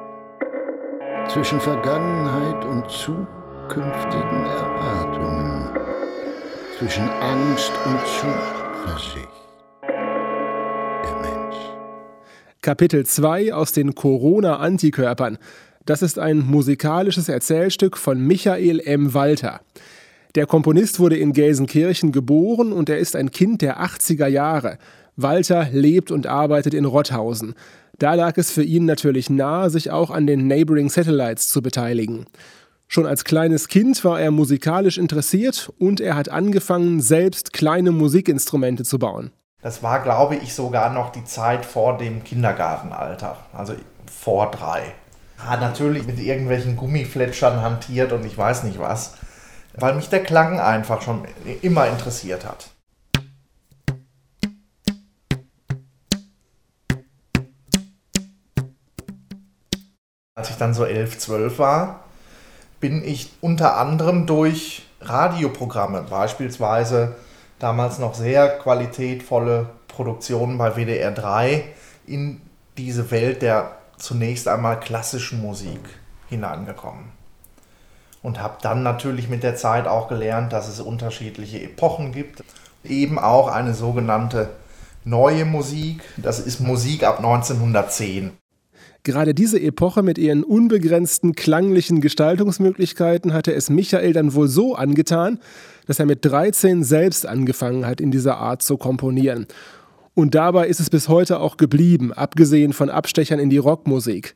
Zwischen 1.29 1.61
Vergangenheit 1.61 2.65
und 2.65 2.91
zukünftigen 2.91 4.45
Erwartungen. 4.47 5.69
Zwischen 6.79 7.09
Angst 7.09 7.73
und 7.87 8.01
Zuversicht. 8.07 9.40
Kapitel 12.63 13.07
2 13.07 13.55
aus 13.55 13.73
den 13.73 13.95
Corona-Antikörpern. 13.95 15.39
Das 15.87 16.03
ist 16.03 16.19
ein 16.19 16.41
musikalisches 16.41 17.31
Erzählstück 17.31 17.97
von 17.97 18.21
Michael 18.21 18.81
M. 18.81 19.15
Walter. 19.15 19.63
Der 20.35 20.45
Komponist 20.45 21.01
wurde 21.01 21.17
in 21.17 21.33
Gelsenkirchen 21.33 22.13
geboren 22.13 22.75
und 22.75 22.91
er 22.91 22.99
ist 22.99 23.17
ein 23.17 23.31
Kind 23.31 23.63
der 23.63 23.81
80er 23.81 24.27
Jahre. 24.27 24.77
Walter 25.17 25.69
lebt 25.73 26.11
und 26.11 26.27
arbeitet 26.27 26.75
in 26.75 26.85
Rotthausen. 26.85 27.55
Da 27.99 28.13
lag 28.13 28.37
es 28.37 28.51
für 28.51 28.63
ihn 28.63 28.85
natürlich 28.85 29.31
nahe, 29.31 29.71
sich 29.71 29.91
auch 29.91 30.11
an 30.11 30.27
den 30.27 30.47
Neighboring 30.47 30.91
Satellites 30.91 31.49
zu 31.49 31.63
beteiligen. 31.63 32.27
Schon 32.89 33.07
als 33.07 33.25
kleines 33.25 33.69
Kind 33.69 34.05
war 34.05 34.21
er 34.21 34.31
musikalisch 34.31 34.99
interessiert 34.99 35.73
und 35.79 35.99
er 35.99 36.15
hat 36.15 36.29
angefangen, 36.29 37.01
selbst 37.01 37.55
kleine 37.55 37.91
Musikinstrumente 37.91 38.85
zu 38.85 38.99
bauen. 38.99 39.31
Das 39.63 39.83
war, 39.83 40.01
glaube 40.01 40.37
ich, 40.37 40.55
sogar 40.55 40.91
noch 40.91 41.11
die 41.11 41.25
Zeit 41.25 41.67
vor 41.67 41.99
dem 41.99 42.25
Kindergartenalter, 42.25 43.37
also 43.53 43.75
vor 44.11 44.51
drei. 44.51 44.83
Hat 45.39 45.61
natürlich 45.61 46.07
mit 46.07 46.19
irgendwelchen 46.19 46.77
Gummifletschern 46.77 47.63
hantiert 47.63 48.13
und 48.13 48.25
ich 48.25 48.37
weiß 48.37 48.65
nicht 48.65 48.79
was 48.79 49.15
weil 49.75 49.95
mich 49.95 50.09
der 50.09 50.23
Klang 50.23 50.61
einfach 50.61 51.03
schon 51.03 51.27
immer 51.63 51.87
interessiert 51.89 52.45
hat. 52.45 52.71
Als 60.35 60.51
ich 60.51 60.57
dann 60.57 60.75
so 60.75 60.85
11, 60.85 61.19
12 61.19 61.59
war, 61.59 62.05
bin 62.81 63.05
ich 63.05 63.33
unter 63.41 63.77
anderem 63.77 64.27
durch 64.27 64.87
Radioprogramme, 65.03 66.03
beispielsweise 66.09 67.17
damals 67.61 67.99
noch 68.01 68.15
sehr 68.15 68.59
qualitätvolle 68.59 69.71
Produktionen 69.87 70.59
bei 70.59 70.75
WDR 70.75 71.13
3, 71.13 71.65
in 72.07 72.41
diese 72.77 73.13
Welt 73.13 73.43
der 73.43 73.77
zunächst 73.97 74.49
einmal 74.49 74.81
klassischen 74.81 75.41
Musik 75.41 75.81
hineingekommen 76.29 77.21
und 78.23 78.41
habe 78.41 78.57
dann 78.63 78.83
natürlich 78.83 79.29
mit 79.29 79.43
der 79.43 79.57
Zeit 79.57 79.87
auch 79.87 80.09
gelernt, 80.09 80.53
dass 80.53 80.69
es 80.69 80.81
unterschiedliche 80.81 81.63
Epochen 81.63 82.13
gibt. 82.13 82.43
Eben 82.85 83.19
auch 83.19 83.49
eine 83.49 83.75
sogenannte 83.75 84.51
neue 85.05 85.45
Musik, 85.45 86.03
das 86.17 86.39
ist 86.39 86.61
Musik 86.61 87.05
ab 87.05 87.19
1910. 87.19 88.33
Gerade 89.03 89.35
diese 89.35 89.61
Epoche 89.61 90.03
mit 90.03 90.19
ihren 90.19 90.45
unbegrenzten 90.45 91.35
klanglichen 91.35 92.01
Gestaltungsmöglichkeiten 92.01 93.33
hatte 93.33 93.55
es 93.55 93.71
Michael 93.71 94.13
dann 94.13 94.35
wohl 94.35 94.49
so 94.49 94.75
angetan, 94.75 95.39
dass 95.87 95.99
er 95.99 96.07
mit 96.07 96.25
13 96.25 96.85
selbst 96.85 97.27
angefangen 97.27 97.87
hat, 97.87 98.01
in 98.01 98.11
dieser 98.11 98.37
Art 98.37 98.63
zu 98.63 98.77
komponieren. 98.77 99.47
Und 100.15 100.35
dabei 100.35 100.69
ist 100.69 100.81
es 100.81 100.91
bis 100.91 101.09
heute 101.09 101.41
auch 101.41 101.57
geblieben, 101.57 102.13
abgesehen 102.13 102.73
von 102.73 102.91
Abstechern 102.91 103.39
in 103.39 103.49
die 103.49 103.59
Rockmusik. 103.59 104.35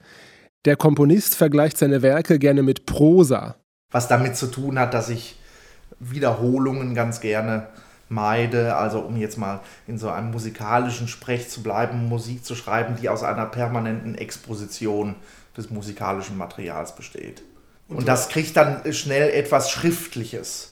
Der 0.64 0.76
Komponist 0.76 1.34
vergleicht 1.34 1.76
seine 1.76 2.00
Werke 2.00 2.38
gerne 2.38 2.62
mit 2.62 2.86
Prosa 2.86 3.56
was 3.94 4.08
damit 4.08 4.36
zu 4.36 4.48
tun 4.48 4.76
hat, 4.80 4.92
dass 4.92 5.08
ich 5.08 5.38
Wiederholungen 6.00 6.96
ganz 6.96 7.20
gerne 7.20 7.68
meide, 8.08 8.76
also 8.76 9.00
um 9.00 9.16
jetzt 9.16 9.38
mal 9.38 9.60
in 9.86 9.98
so 9.98 10.08
einem 10.08 10.30
musikalischen 10.30 11.08
Sprech 11.08 11.48
zu 11.48 11.62
bleiben, 11.62 12.08
Musik 12.08 12.44
zu 12.44 12.54
schreiben, 12.54 12.96
die 13.00 13.08
aus 13.08 13.22
einer 13.22 13.46
permanenten 13.46 14.14
Exposition 14.14 15.16
des 15.56 15.70
musikalischen 15.70 16.36
Materials 16.36 16.94
besteht. 16.94 17.42
Und 17.88 18.08
das 18.08 18.28
kriegt 18.28 18.56
dann 18.56 18.92
schnell 18.92 19.30
etwas 19.30 19.70
Schriftliches. 19.70 20.70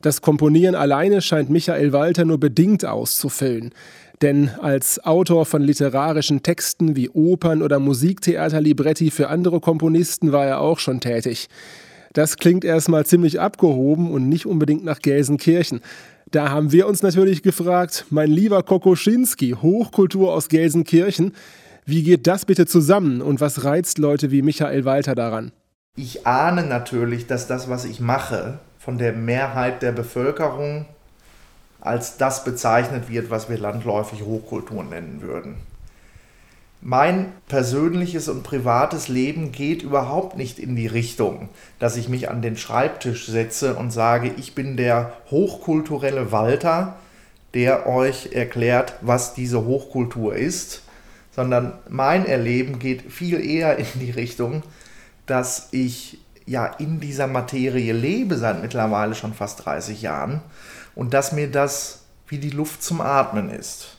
Das 0.00 0.20
Komponieren 0.20 0.74
alleine 0.74 1.22
scheint 1.22 1.50
Michael 1.50 1.92
Walter 1.92 2.24
nur 2.24 2.38
bedingt 2.38 2.84
auszufüllen. 2.84 3.72
Denn 4.22 4.50
als 4.60 5.04
Autor 5.04 5.44
von 5.44 5.62
literarischen 5.62 6.42
Texten 6.42 6.94
wie 6.96 7.10
Opern 7.10 7.62
oder 7.62 7.78
Musiktheaterlibretti 7.78 9.10
für 9.10 9.28
andere 9.28 9.60
Komponisten 9.60 10.32
war 10.32 10.46
er 10.46 10.60
auch 10.60 10.78
schon 10.78 11.00
tätig. 11.00 11.48
Das 12.12 12.36
klingt 12.36 12.64
erstmal 12.64 13.04
ziemlich 13.04 13.40
abgehoben 13.40 14.10
und 14.12 14.28
nicht 14.28 14.46
unbedingt 14.46 14.84
nach 14.84 15.00
Gelsenkirchen. 15.00 15.80
Da 16.34 16.50
haben 16.50 16.72
wir 16.72 16.88
uns 16.88 17.00
natürlich 17.00 17.44
gefragt, 17.44 18.06
mein 18.10 18.28
lieber 18.28 18.64
Kokoschinski, 18.64 19.54
Hochkultur 19.62 20.34
aus 20.34 20.48
Gelsenkirchen, 20.48 21.32
wie 21.86 22.02
geht 22.02 22.26
das 22.26 22.44
bitte 22.44 22.66
zusammen 22.66 23.22
und 23.22 23.40
was 23.40 23.62
reizt 23.62 23.98
Leute 23.98 24.32
wie 24.32 24.42
Michael 24.42 24.84
Walter 24.84 25.14
daran? 25.14 25.52
Ich 25.94 26.26
ahne 26.26 26.64
natürlich, 26.64 27.28
dass 27.28 27.46
das, 27.46 27.68
was 27.68 27.84
ich 27.84 28.00
mache, 28.00 28.58
von 28.80 28.98
der 28.98 29.12
Mehrheit 29.12 29.80
der 29.80 29.92
Bevölkerung 29.92 30.86
als 31.80 32.16
das 32.16 32.42
bezeichnet 32.42 33.08
wird, 33.08 33.30
was 33.30 33.48
wir 33.48 33.58
landläufig 33.58 34.22
Hochkultur 34.24 34.82
nennen 34.82 35.20
würden. 35.22 35.54
Mein 36.86 37.32
persönliches 37.48 38.28
und 38.28 38.42
privates 38.42 39.08
Leben 39.08 39.52
geht 39.52 39.82
überhaupt 39.82 40.36
nicht 40.36 40.58
in 40.58 40.76
die 40.76 40.86
Richtung, 40.86 41.48
dass 41.78 41.96
ich 41.96 42.10
mich 42.10 42.28
an 42.28 42.42
den 42.42 42.58
Schreibtisch 42.58 43.26
setze 43.26 43.76
und 43.76 43.90
sage, 43.90 44.30
ich 44.36 44.54
bin 44.54 44.76
der 44.76 45.14
hochkulturelle 45.30 46.30
Walter, 46.30 46.96
der 47.54 47.86
euch 47.86 48.32
erklärt, 48.32 48.96
was 49.00 49.32
diese 49.32 49.64
Hochkultur 49.64 50.36
ist, 50.36 50.82
sondern 51.34 51.72
mein 51.88 52.26
Erleben 52.26 52.78
geht 52.78 53.10
viel 53.10 53.42
eher 53.42 53.78
in 53.78 53.86
die 53.94 54.10
Richtung, 54.10 54.62
dass 55.24 55.68
ich 55.70 56.18
ja 56.44 56.66
in 56.66 57.00
dieser 57.00 57.28
Materie 57.28 57.94
lebe 57.94 58.36
seit 58.36 58.60
mittlerweile 58.60 59.14
schon 59.14 59.32
fast 59.32 59.64
30 59.64 60.02
Jahren 60.02 60.42
und 60.94 61.14
dass 61.14 61.32
mir 61.32 61.50
das 61.50 62.02
wie 62.28 62.36
die 62.36 62.50
Luft 62.50 62.82
zum 62.82 63.00
Atmen 63.00 63.48
ist. 63.48 63.93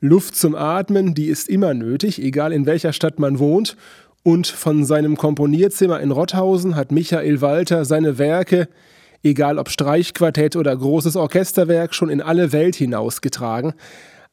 Luft 0.00 0.36
zum 0.36 0.54
Atmen, 0.54 1.14
die 1.14 1.26
ist 1.26 1.48
immer 1.48 1.72
nötig, 1.72 2.22
egal 2.22 2.52
in 2.52 2.66
welcher 2.66 2.92
Stadt 2.92 3.18
man 3.18 3.38
wohnt. 3.38 3.76
Und 4.22 4.46
von 4.46 4.84
seinem 4.84 5.16
Komponierzimmer 5.16 6.00
in 6.00 6.10
Rotthausen 6.10 6.76
hat 6.76 6.92
Michael 6.92 7.40
Walter 7.40 7.84
seine 7.84 8.18
Werke, 8.18 8.68
egal 9.22 9.58
ob 9.58 9.70
Streichquartett 9.70 10.56
oder 10.56 10.76
großes 10.76 11.16
Orchesterwerk, 11.16 11.94
schon 11.94 12.10
in 12.10 12.20
alle 12.20 12.52
Welt 12.52 12.76
hinausgetragen. 12.76 13.72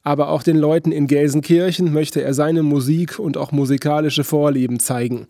Aber 0.03 0.29
auch 0.29 0.43
den 0.43 0.57
Leuten 0.57 0.91
in 0.91 1.07
Gelsenkirchen 1.07 1.93
möchte 1.93 2.21
er 2.21 2.33
seine 2.33 2.63
Musik 2.63 3.19
und 3.19 3.37
auch 3.37 3.53
musikalische 3.53 4.25
Vorlieben 4.25 4.79
zeigen. 4.79 5.27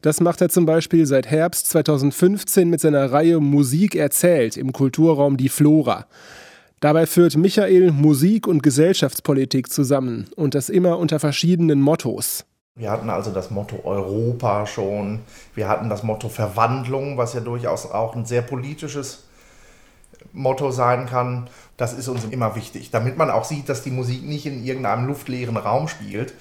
Das 0.00 0.20
macht 0.20 0.40
er 0.40 0.48
zum 0.48 0.64
Beispiel 0.64 1.04
seit 1.04 1.26
Herbst 1.26 1.68
2015 1.70 2.70
mit 2.70 2.80
seiner 2.80 3.12
Reihe 3.12 3.40
Musik 3.40 3.96
erzählt 3.96 4.56
im 4.56 4.72
Kulturraum 4.72 5.36
Die 5.36 5.48
Flora. 5.48 6.06
Dabei 6.80 7.06
führt 7.06 7.36
Michael 7.36 7.90
Musik 7.90 8.46
und 8.46 8.62
Gesellschaftspolitik 8.62 9.72
zusammen 9.72 10.30
und 10.36 10.54
das 10.54 10.68
immer 10.68 10.98
unter 10.98 11.18
verschiedenen 11.18 11.80
Mottos. 11.80 12.44
Wir 12.76 12.92
hatten 12.92 13.10
also 13.10 13.32
das 13.32 13.50
Motto 13.50 13.80
Europa 13.82 14.64
schon, 14.64 15.18
wir 15.56 15.68
hatten 15.68 15.88
das 15.88 16.04
Motto 16.04 16.28
Verwandlung, 16.28 17.16
was 17.16 17.34
ja 17.34 17.40
durchaus 17.40 17.90
auch 17.90 18.14
ein 18.14 18.24
sehr 18.24 18.42
politisches 18.42 19.24
Motto 20.32 20.70
sein 20.70 21.06
kann. 21.06 21.50
Das 21.76 21.92
ist 21.92 22.06
uns 22.06 22.24
immer 22.26 22.54
wichtig, 22.54 22.92
damit 22.92 23.16
man 23.16 23.30
auch 23.30 23.44
sieht, 23.44 23.68
dass 23.68 23.82
die 23.82 23.90
Musik 23.90 24.22
nicht 24.22 24.46
in 24.46 24.64
irgendeinem 24.64 25.08
luftleeren 25.08 25.56
Raum 25.56 25.88
spielt, 25.88 26.34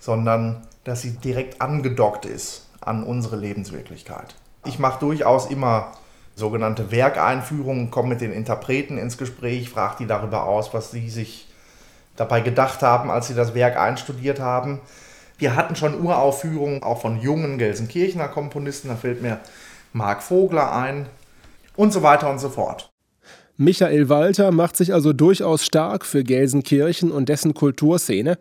sondern 0.00 0.62
dass 0.84 1.02
sie 1.02 1.14
direkt 1.14 1.60
angedockt 1.60 2.24
ist 2.24 2.68
an 2.80 3.02
unsere 3.02 3.36
Lebenswirklichkeit. 3.36 4.36
Ich 4.64 4.78
mache 4.78 5.00
durchaus 5.00 5.46
immer 5.46 5.90
sogenannte 6.34 6.90
Werkeinführungen, 6.90 7.90
komme 7.90 8.10
mit 8.10 8.20
den 8.20 8.32
Interpreten 8.32 8.98
ins 8.98 9.18
Gespräch, 9.18 9.68
frage 9.68 9.96
die 10.00 10.06
darüber 10.06 10.44
aus, 10.44 10.72
was 10.72 10.90
sie 10.90 11.08
sich 11.08 11.48
dabei 12.16 12.40
gedacht 12.40 12.82
haben, 12.82 13.10
als 13.10 13.28
sie 13.28 13.34
das 13.34 13.54
Werk 13.54 13.76
einstudiert 13.76 14.40
haben. 14.40 14.80
Wir 15.38 15.56
hatten 15.56 15.76
schon 15.76 16.00
Uraufführungen 16.00 16.82
auch 16.82 17.00
von 17.00 17.20
jungen 17.20 17.58
Gelsenkirchener 17.58 18.28
Komponisten, 18.28 18.88
da 18.88 18.96
fällt 18.96 19.22
mir 19.22 19.40
Marc 19.92 20.22
Vogler 20.22 20.72
ein 20.72 21.06
und 21.76 21.92
so 21.92 22.02
weiter 22.02 22.30
und 22.30 22.38
so 22.38 22.48
fort. 22.48 22.90
Michael 23.56 24.08
Walter 24.08 24.50
macht 24.50 24.76
sich 24.76 24.94
also 24.94 25.12
durchaus 25.12 25.64
stark 25.64 26.06
für 26.06 26.24
Gelsenkirchen 26.24 27.10
und 27.10 27.28
dessen 27.28 27.54
Kulturszene. 27.54 28.38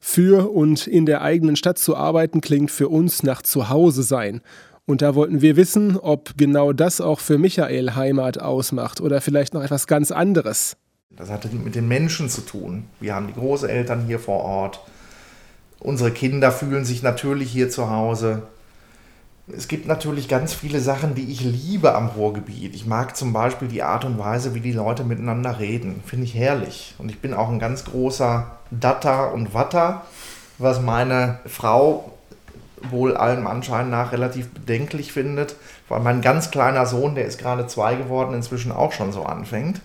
Für 0.00 0.52
und 0.52 0.86
in 0.86 1.06
der 1.06 1.22
eigenen 1.22 1.56
Stadt 1.56 1.78
zu 1.78 1.96
arbeiten 1.96 2.40
klingt 2.40 2.70
für 2.70 2.88
uns 2.88 3.22
nach 3.24 3.42
Zuhause 3.42 4.02
sein. 4.02 4.40
Und 4.88 5.02
da 5.02 5.14
wollten 5.14 5.42
wir 5.42 5.56
wissen, 5.56 5.98
ob 5.98 6.38
genau 6.38 6.72
das 6.72 7.02
auch 7.02 7.20
für 7.20 7.36
Michael 7.36 7.94
Heimat 7.94 8.40
ausmacht 8.40 9.02
oder 9.02 9.20
vielleicht 9.20 9.52
noch 9.52 9.62
etwas 9.62 9.86
ganz 9.86 10.10
anderes. 10.10 10.78
Das 11.10 11.28
hatte 11.28 11.50
mit 11.50 11.74
den 11.74 11.86
Menschen 11.86 12.30
zu 12.30 12.40
tun. 12.40 12.84
Wir 12.98 13.14
haben 13.14 13.26
die 13.26 13.34
Großeltern 13.34 14.06
hier 14.06 14.18
vor 14.18 14.40
Ort. 14.42 14.80
Unsere 15.78 16.10
Kinder 16.10 16.50
fühlen 16.50 16.86
sich 16.86 17.02
natürlich 17.02 17.52
hier 17.52 17.68
zu 17.68 17.90
Hause. 17.90 18.44
Es 19.54 19.68
gibt 19.68 19.86
natürlich 19.86 20.26
ganz 20.26 20.54
viele 20.54 20.80
Sachen, 20.80 21.14
die 21.14 21.30
ich 21.30 21.42
liebe 21.42 21.94
am 21.94 22.06
Ruhrgebiet. 22.08 22.74
Ich 22.74 22.86
mag 22.86 23.14
zum 23.14 23.34
Beispiel 23.34 23.68
die 23.68 23.82
Art 23.82 24.06
und 24.06 24.18
Weise, 24.18 24.54
wie 24.54 24.60
die 24.60 24.72
Leute 24.72 25.04
miteinander 25.04 25.58
reden. 25.58 26.02
Finde 26.06 26.24
ich 26.24 26.34
herrlich. 26.34 26.94
Und 26.96 27.10
ich 27.10 27.18
bin 27.18 27.34
auch 27.34 27.50
ein 27.50 27.58
ganz 27.58 27.84
großer 27.84 28.52
Datter 28.70 29.34
und 29.34 29.52
Watter, 29.52 30.06
was 30.56 30.80
meine 30.80 31.40
Frau 31.44 32.17
wohl 32.90 33.16
allem 33.16 33.46
Anschein 33.46 33.90
nach 33.90 34.12
relativ 34.12 34.48
bedenklich 34.50 35.12
findet, 35.12 35.56
weil 35.88 36.00
mein 36.00 36.20
ganz 36.20 36.50
kleiner 36.50 36.86
Sohn, 36.86 37.14
der 37.14 37.26
ist 37.26 37.38
gerade 37.38 37.66
zwei 37.66 37.94
geworden, 37.94 38.34
inzwischen 38.34 38.72
auch 38.72 38.92
schon 38.92 39.12
so 39.12 39.22
anfängt. 39.22 39.80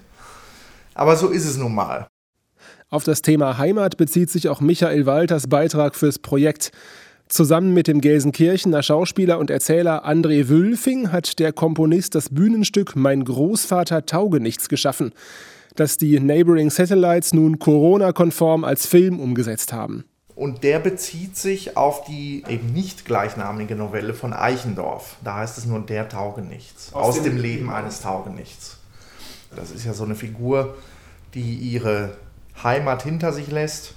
Aber 0.93 1.15
so 1.15 1.29
ist 1.29 1.45
es 1.45 1.57
nun 1.57 1.73
mal. 1.73 2.07
Auf 2.89 3.03
das 3.03 3.23
Thema 3.23 3.57
Heimat 3.57 3.97
bezieht 3.97 4.29
sich 4.29 4.50
auch 4.50 4.62
Michael 4.62 5.05
Walters 5.05 5.47
Beitrag 5.47 5.95
fürs 5.95 6.19
Projekt. 6.19 6.71
Zusammen 7.27 7.73
mit 7.73 7.88
dem 7.88 8.01
Gelsenkirchener 8.01 8.83
Schauspieler 8.83 9.39
und 9.39 9.50
Erzähler 9.50 10.07
André 10.07 10.50
Wülfing 10.50 11.12
hat 11.12 11.39
der 11.39 11.53
Komponist 11.53 12.13
das 12.13 12.29
Bühnenstück 12.29 12.95
Mein 12.95 13.25
Großvater 13.25 14.05
Taugenichts 14.05 14.69
geschaffen, 14.69 15.12
das 15.75 15.97
die 15.97 16.19
Neighboring 16.19 16.69
Satellites 16.69 17.33
nun 17.33 17.57
Corona-konform 17.57 18.63
als 18.63 18.85
Film 18.85 19.19
umgesetzt 19.19 19.73
haben. 19.73 20.03
Und 20.35 20.63
der 20.63 20.79
bezieht 20.79 21.37
sich 21.37 21.77
auf 21.77 22.05
die 22.05 22.43
eben 22.47 22.73
nicht 22.73 23.05
gleichnamige 23.05 23.75
Novelle 23.75 24.13
von 24.13 24.33
Eichendorff. 24.33 25.17
Da 25.23 25.35
heißt 25.35 25.57
es 25.59 25.65
nur 25.65 25.79
der 25.81 26.09
Taugenichts. 26.09 26.91
Aus, 26.93 27.09
aus 27.09 27.15
dem, 27.15 27.35
dem 27.35 27.37
Leben 27.37 27.69
eines 27.69 28.01
Taugenichts. 28.01 28.79
Das 29.55 29.69
ist 29.69 29.85
ja 29.85 29.93
so 29.93 30.03
eine 30.03 30.15
Figur, 30.15 30.75
die 31.35 31.55
ihre 31.55 32.17
Heimat 32.63 33.03
hinter 33.03 33.31
sich 33.31 33.51
lässt, 33.51 33.93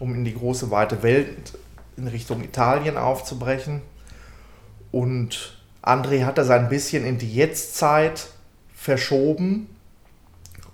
um 0.00 0.14
in 0.14 0.24
die 0.24 0.34
große 0.34 0.70
weite 0.70 1.02
Welt 1.02 1.56
in 1.96 2.08
Richtung 2.08 2.42
Italien 2.42 2.96
aufzubrechen. 2.96 3.82
Und 4.90 5.56
André 5.82 6.24
hat 6.24 6.38
das 6.38 6.50
ein 6.50 6.68
bisschen 6.68 7.04
in 7.04 7.18
die 7.18 7.32
Jetztzeit 7.32 8.28
verschoben 8.74 9.68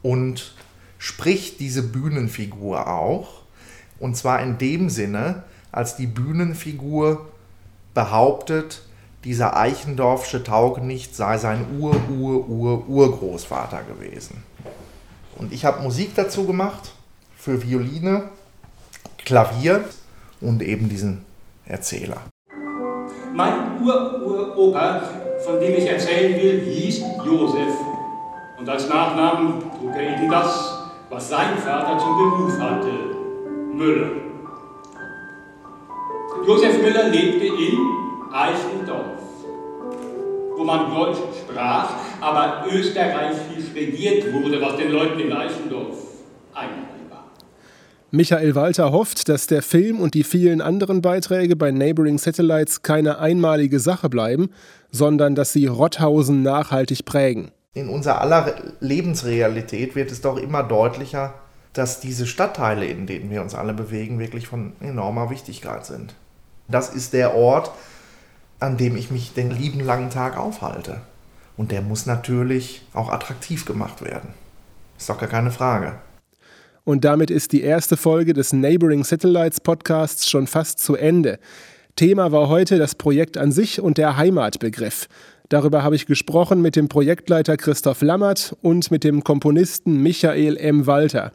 und 0.03 0.55
spricht 0.99 1.61
diese 1.61 1.83
Bühnenfigur 1.83 2.89
auch. 2.89 3.43
Und 3.99 4.17
zwar 4.17 4.41
in 4.43 4.59
dem 4.59 4.91
Sinne, 4.91 5.45
als 5.73 5.97
die 5.97 6.07
Bühnenfigur 6.07 7.27
behauptet, 7.95 8.83
dieser 9.25 9.57
Eichendorffsche 9.57 10.45
Taugenicht 10.45 11.17
sei 11.17 11.39
sein 11.39 11.65
Ur-Ur-Ur-Urgroßvater 11.81 13.81
gewesen. 13.83 14.45
Und 15.37 15.53
ich 15.53 15.65
habe 15.65 15.83
Musik 15.83 16.15
dazu 16.15 16.47
gemacht 16.47 16.93
für 17.37 17.61
Violine, 17.63 18.29
Klavier 19.25 19.85
und 20.41 20.63
eben 20.63 20.89
diesen 20.89 21.25
Erzähler. 21.67 22.23
Mein 23.35 23.83
Ur-Uropa, 23.83 25.03
von 25.45 25.61
dem 25.61 25.75
ich 25.75 25.87
erzählen 25.87 26.41
will, 26.41 26.61
hieß 26.61 27.03
Josef. 27.25 27.75
Und 28.59 28.69
als 28.69 28.89
Nachnamen 28.89 29.61
trug 29.61 29.95
er 29.95 30.17
eben 30.17 30.31
das, 30.31 30.79
was 31.11 31.29
sein 31.29 31.59
Vater 31.59 31.99
zum 31.99 32.17
Beruf 32.17 32.59
hatte, 32.59 33.16
Müller. 33.77 34.11
Josef 36.47 36.83
Müller 36.83 37.09
lebte 37.09 37.47
in 37.47 37.79
Eichendorf, 38.33 39.21
wo 40.57 40.65
man 40.65 40.95
Deutsch 40.95 41.19
sprach, 41.43 41.91
aber 42.21 42.67
österreichisch 42.71 43.75
regiert 43.75 44.33
wurde, 44.33 44.61
was 44.61 44.77
den 44.77 44.93
Leuten 44.93 45.19
in 45.21 45.33
Eichendorf 45.33 45.97
einheimlich 46.55 46.97
Michael 48.13 48.55
Walter 48.55 48.93
hofft, 48.93 49.29
dass 49.29 49.49
der 49.49 49.63
Film 49.63 50.01
und 50.01 50.15
die 50.15 50.23
vielen 50.23 50.61
anderen 50.61 51.03
Beiträge 51.03 51.57
bei 51.57 51.73
Neighboring 51.73 52.19
Satellites 52.19 52.83
keine 52.83 53.19
einmalige 53.19 53.81
Sache 53.81 54.09
bleiben, 54.09 54.51
sondern 54.93 55.35
dass 55.35 55.53
sie 55.53 55.67
Rotthausen 55.67 56.43
nachhaltig 56.43 57.05
prägen. 57.05 57.51
In 57.75 57.89
unserer 57.89 58.21
aller 58.21 58.55
Lebensrealität 58.81 59.97
wird 59.97 60.13
es 60.13 60.21
doch 60.21 60.39
immer 60.39 60.63
deutlicher, 60.63 61.35
dass 61.79 62.01
diese 62.01 62.27
Stadtteile, 62.27 62.87
in 62.87 63.07
denen 63.07 63.31
wir 63.31 63.43
uns 63.43 63.55
alle 63.55 63.75
bewegen, 63.75 64.19
wirklich 64.19 64.47
von 64.47 64.73
enormer 64.81 65.31
Wichtigkeit 65.31 65.85
sind. 65.85 66.15
Das 66.69 66.95
ist 66.95 67.13
der 67.13 67.35
Ort, 67.35 67.71
an 68.59 68.77
dem 68.77 68.97
ich 68.97 69.11
mich 69.11 69.35
den 69.35 69.51
lieben 69.51 69.81
langen 69.81 70.11
Tag 70.11 70.37
aufhalte. 70.37 71.01
Und 71.57 71.73
der 71.73 71.83
muss 71.83 72.07
natürlich 72.07 72.83
auch 72.93 73.11
attraktiv 73.11 73.65
gemacht 73.65 74.03
werden. 74.03 74.31
Ist 74.99 75.09
doch 75.09 75.19
gar 75.19 75.29
keine 75.29 75.51
Frage. 75.51 75.95
Und 76.85 77.05
damit 77.05 77.31
ist 77.31 77.53
die 77.53 77.63
erste 77.63 77.97
Folge 77.97 78.33
des 78.33 78.53
Neighboring 78.53 79.05
Satellites 79.05 79.61
Podcasts 79.61 80.29
schon 80.29 80.47
fast 80.47 80.79
zu 80.79 80.95
Ende. 80.95 81.39
Thema 81.97 82.31
war 82.31 82.49
heute 82.49 82.79
das 82.79 82.95
Projekt 82.95 83.37
an 83.37 83.53
sich 83.53 83.81
und 83.81 83.99
der 83.99 84.17
Heimatbegriff. 84.17 85.09
Darüber 85.49 85.83
habe 85.83 85.97
ich 85.97 86.07
gesprochen 86.07 86.61
mit 86.61 86.77
dem 86.77 86.89
Projektleiter 86.89 87.57
Christoph 87.57 88.03
Lammert 88.03 88.57
und 88.63 88.91
mit 88.91 89.05
dem 89.05 89.25
Komponisten 89.25 90.03
Michael 90.03 90.57
M. 90.57 90.87
Walter. 90.87 91.33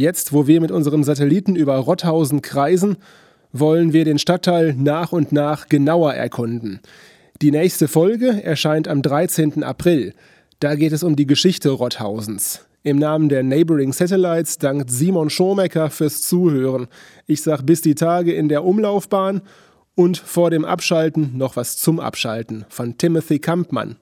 Jetzt, 0.00 0.32
wo 0.32 0.46
wir 0.46 0.62
mit 0.62 0.70
unserem 0.70 1.04
Satelliten 1.04 1.56
über 1.56 1.76
Rotthausen 1.76 2.40
kreisen, 2.40 2.96
wollen 3.52 3.92
wir 3.92 4.06
den 4.06 4.18
Stadtteil 4.18 4.72
nach 4.72 5.12
und 5.12 5.30
nach 5.30 5.68
genauer 5.68 6.14
erkunden. 6.14 6.80
Die 7.42 7.50
nächste 7.50 7.86
Folge 7.86 8.42
erscheint 8.42 8.88
am 8.88 9.02
13. 9.02 9.62
April. 9.62 10.14
Da 10.58 10.74
geht 10.74 10.92
es 10.92 11.02
um 11.02 11.16
die 11.16 11.26
Geschichte 11.26 11.68
Rotthausens. 11.68 12.64
Im 12.82 12.96
Namen 12.96 13.28
der 13.28 13.42
Neighboring 13.42 13.92
Satellites 13.92 14.56
dankt 14.56 14.90
Simon 14.90 15.28
Schomecker 15.28 15.90
fürs 15.90 16.22
Zuhören. 16.22 16.86
Ich 17.26 17.42
sag 17.42 17.66
bis 17.66 17.82
die 17.82 17.94
Tage 17.94 18.32
in 18.32 18.48
der 18.48 18.64
Umlaufbahn 18.64 19.42
und 19.96 20.16
vor 20.16 20.48
dem 20.48 20.64
Abschalten 20.64 21.36
noch 21.36 21.56
was 21.56 21.76
zum 21.76 22.00
Abschalten 22.00 22.64
von 22.70 22.96
Timothy 22.96 23.38
Kampmann. 23.38 23.96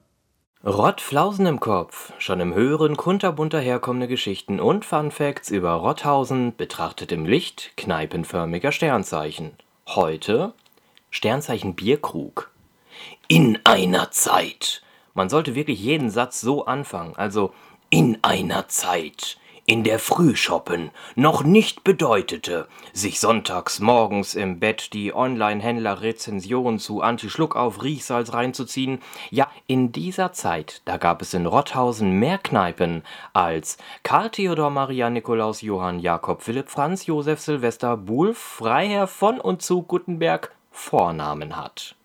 Rottflausen 0.65 1.45
im 1.45 1.61
Kopf, 1.61 2.11
schon 2.17 2.41
im 2.41 2.53
Hören 2.53 2.97
kunterbunter 2.97 3.61
herkommende 3.61 4.09
Geschichten 4.09 4.59
und 4.59 4.83
Funfacts 4.83 5.51
über 5.51 5.71
Rotthausen 5.71 6.53
betrachtet 6.53 7.13
im 7.13 7.25
Licht 7.25 7.71
kneipenförmiger 7.77 8.73
Sternzeichen. 8.73 9.53
Heute 9.87 10.51
Sternzeichen 11.11 11.75
Bierkrug. 11.75 12.51
In 13.29 13.57
einer 13.63 14.11
Zeit. 14.11 14.83
Man 15.13 15.29
sollte 15.29 15.55
wirklich 15.55 15.79
jeden 15.79 16.09
Satz 16.09 16.41
so 16.41 16.65
anfangen, 16.65 17.15
also 17.15 17.53
in 17.89 18.17
einer 18.21 18.67
Zeit, 18.67 19.37
in 19.69 19.83
der 19.83 19.99
Frühshoppen 19.99 20.89
noch 21.13 21.43
nicht 21.43 21.83
bedeutete, 21.83 22.67
sich 22.91 23.19
sonntags 23.19 23.79
morgens 23.79 24.33
im 24.33 24.59
Bett 24.59 24.93
die 24.93 25.13
Online-Händler-Rezension 25.13 26.79
zu 26.79 27.01
Anti-Schluckauf 27.01 27.83
Riechsalz 27.83 28.33
reinzuziehen, 28.33 28.99
ja, 29.29 29.47
in 29.67 29.91
dieser 29.91 30.33
Zeit, 30.33 30.81
da 30.85 30.97
gab 30.97 31.21
es 31.21 31.35
in 31.35 31.45
Rotthausen 31.45 32.13
mehr 32.13 32.39
Kneipen 32.39 33.03
als 33.33 33.77
Karl 34.01 34.31
Theodor 34.31 34.71
Maria 34.71 35.11
Nikolaus 35.11 35.61
Johann 35.61 35.99
Jakob 35.99 36.41
Philipp 36.41 36.69
Franz 36.69 37.05
Josef 37.05 37.39
Silvester 37.39 37.95
Buhl 37.95 38.33
Freiherr 38.33 39.05
von 39.05 39.39
und 39.39 39.61
zu 39.61 39.83
Guttenberg 39.83 40.51
Vornamen 40.71 41.55
hat. 41.55 41.95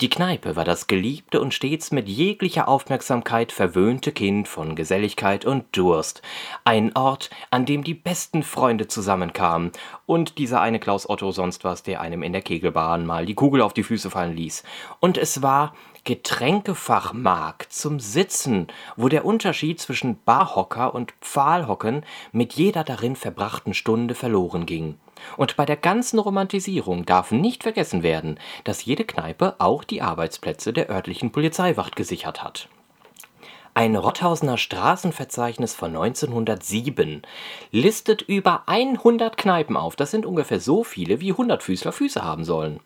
Die 0.00 0.10
Kneipe 0.10 0.56
war 0.56 0.64
das 0.64 0.86
geliebte 0.86 1.40
und 1.40 1.54
stets 1.54 1.90
mit 1.90 2.08
jeglicher 2.08 2.68
Aufmerksamkeit 2.68 3.52
verwöhnte 3.52 4.12
Kind 4.12 4.48
von 4.48 4.76
Geselligkeit 4.76 5.44
und 5.44 5.64
Durst, 5.76 6.22
ein 6.64 6.94
Ort, 6.96 7.30
an 7.50 7.66
dem 7.66 7.84
die 7.84 7.94
besten 7.94 8.42
Freunde 8.42 8.88
zusammenkamen 8.88 9.72
und 10.06 10.38
dieser 10.38 10.60
eine 10.60 10.80
Klaus 10.80 11.08
Otto 11.08 11.32
sonst 11.32 11.64
was, 11.64 11.82
der 11.82 12.00
einem 12.00 12.22
in 12.22 12.32
der 12.32 12.42
Kegelbahn 12.42 13.06
mal 13.06 13.26
die 13.26 13.34
Kugel 13.34 13.62
auf 13.62 13.74
die 13.74 13.82
Füße 13.82 14.10
fallen 14.10 14.36
ließ. 14.36 14.62
Und 15.00 15.18
es 15.18 15.42
war 15.42 15.74
Getränkefachmarkt 16.04 17.72
zum 17.72 17.98
Sitzen, 17.98 18.66
wo 18.96 19.08
der 19.08 19.24
Unterschied 19.24 19.80
zwischen 19.80 20.22
Barhocker 20.24 20.94
und 20.94 21.12
Pfahlhocken 21.22 22.04
mit 22.30 22.52
jeder 22.52 22.84
darin 22.84 23.16
verbrachten 23.16 23.72
Stunde 23.72 24.14
verloren 24.14 24.66
ging. 24.66 24.98
Und 25.38 25.56
bei 25.56 25.64
der 25.64 25.76
ganzen 25.76 26.18
Romantisierung 26.18 27.06
darf 27.06 27.30
nicht 27.30 27.62
vergessen 27.62 28.02
werden, 28.02 28.38
dass 28.64 28.84
jede 28.84 29.04
Kneipe 29.04 29.54
auch 29.58 29.82
die 29.82 30.02
Arbeitsplätze 30.02 30.74
der 30.74 30.90
örtlichen 30.90 31.32
Polizeiwacht 31.32 31.96
gesichert 31.96 32.42
hat. 32.42 32.68
Ein 33.76 33.96
Rotthausener 33.96 34.56
Straßenverzeichnis 34.56 35.74
von 35.74 35.96
1907 35.96 37.22
listet 37.72 38.22
über 38.22 38.62
100 38.66 39.36
Kneipen 39.36 39.76
auf. 39.76 39.96
Das 39.96 40.12
sind 40.12 40.26
ungefähr 40.26 40.60
so 40.60 40.84
viele, 40.84 41.20
wie 41.20 41.32
Hundertfüßler 41.32 41.90
Füße 41.90 42.22
haben 42.22 42.44
sollen. 42.44 42.78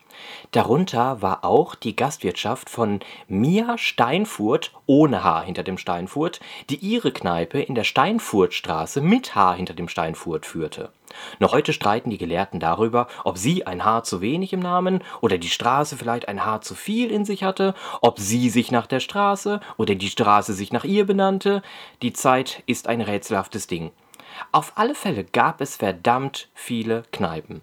Darunter 0.51 1.21
war 1.21 1.43
auch 1.45 1.75
die 1.75 1.95
Gastwirtschaft 1.95 2.69
von 2.69 2.99
Mia 3.27 3.77
Steinfurt 3.77 4.71
ohne 4.85 5.23
H 5.23 5.43
hinter 5.43 5.63
dem 5.63 5.77
Steinfurt, 5.77 6.39
die 6.69 6.77
ihre 6.77 7.11
Kneipe 7.11 7.61
in 7.61 7.75
der 7.75 7.83
Steinfurtstraße 7.83 9.01
mit 9.01 9.35
H 9.35 9.53
hinter 9.53 9.73
dem 9.73 9.87
Steinfurt 9.87 10.45
führte. 10.45 10.91
Noch 11.39 11.53
heute 11.53 11.73
streiten 11.73 12.09
die 12.09 12.17
Gelehrten 12.17 12.59
darüber, 12.59 13.07
ob 13.23 13.37
sie 13.37 13.65
ein 13.65 13.83
Haar 13.83 14.03
zu 14.03 14.21
wenig 14.21 14.53
im 14.53 14.59
Namen 14.59 15.03
oder 15.21 15.37
die 15.37 15.49
Straße 15.49 15.97
vielleicht 15.97 16.27
ein 16.27 16.45
Haar 16.45 16.61
zu 16.61 16.75
viel 16.75 17.11
in 17.11 17.25
sich 17.25 17.43
hatte, 17.43 17.73
ob 18.01 18.19
sie 18.19 18.49
sich 18.49 18.71
nach 18.71 18.87
der 18.87 18.99
Straße 18.99 19.59
oder 19.77 19.95
die 19.95 20.09
Straße 20.09 20.53
sich 20.53 20.71
nach 20.71 20.83
ihr 20.83 21.05
benannte. 21.05 21.61
Die 22.01 22.13
Zeit 22.13 22.63
ist 22.65 22.87
ein 22.87 23.01
rätselhaftes 23.01 23.67
Ding. 23.67 23.91
Auf 24.51 24.73
alle 24.75 24.95
Fälle 24.95 25.23
gab 25.23 25.61
es 25.61 25.75
verdammt 25.75 26.49
viele 26.53 27.03
Kneipen. 27.11 27.61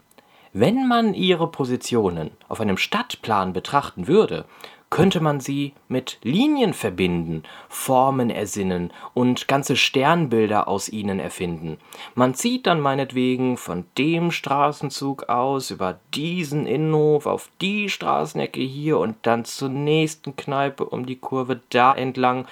Wenn 0.59 0.88
man 0.88 1.12
ihre 1.12 1.49
Positionen 1.49 2.31
auf 2.49 2.62
einem 2.62 2.79
Stadtplan 2.79 3.53
betrachten 3.53 4.09
würde, 4.09 4.47
könnte 4.88 5.21
man 5.21 5.38
sie 5.38 5.75
mit 5.87 6.16
Linien 6.23 6.73
verbinden, 6.73 7.42
Formen 7.69 8.31
ersinnen 8.31 8.90
und 9.12 9.49
ganze 9.49 9.77
Sternbilder 9.77 10.66
aus 10.66 10.88
ihnen 10.88 11.21
erfinden. 11.21 11.77
Man 12.14 12.33
zieht 12.33 12.66
dann 12.66 12.81
meinetwegen 12.81 13.59
von 13.59 13.85
dem 13.99 14.31
Straßenzug 14.31 15.29
aus 15.29 15.71
über 15.71 16.01
diesen 16.14 16.64
Innenhof 16.64 17.27
auf 17.27 17.51
die 17.61 17.90
Straßenecke 17.90 18.62
hier 18.62 18.97
und 18.97 19.16
dann 19.27 19.45
zur 19.45 19.69
nächsten 19.69 20.37
Kneipe 20.37 20.87
um 20.87 21.05
die 21.05 21.16
Kurve 21.16 21.61
da 21.69 21.95
entlang 21.95 22.47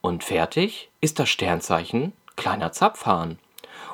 und 0.00 0.24
fertig 0.24 0.88
ist 1.02 1.18
das 1.18 1.28
Sternzeichen 1.28 2.14
kleiner 2.36 2.72
Zapfhahn 2.72 3.36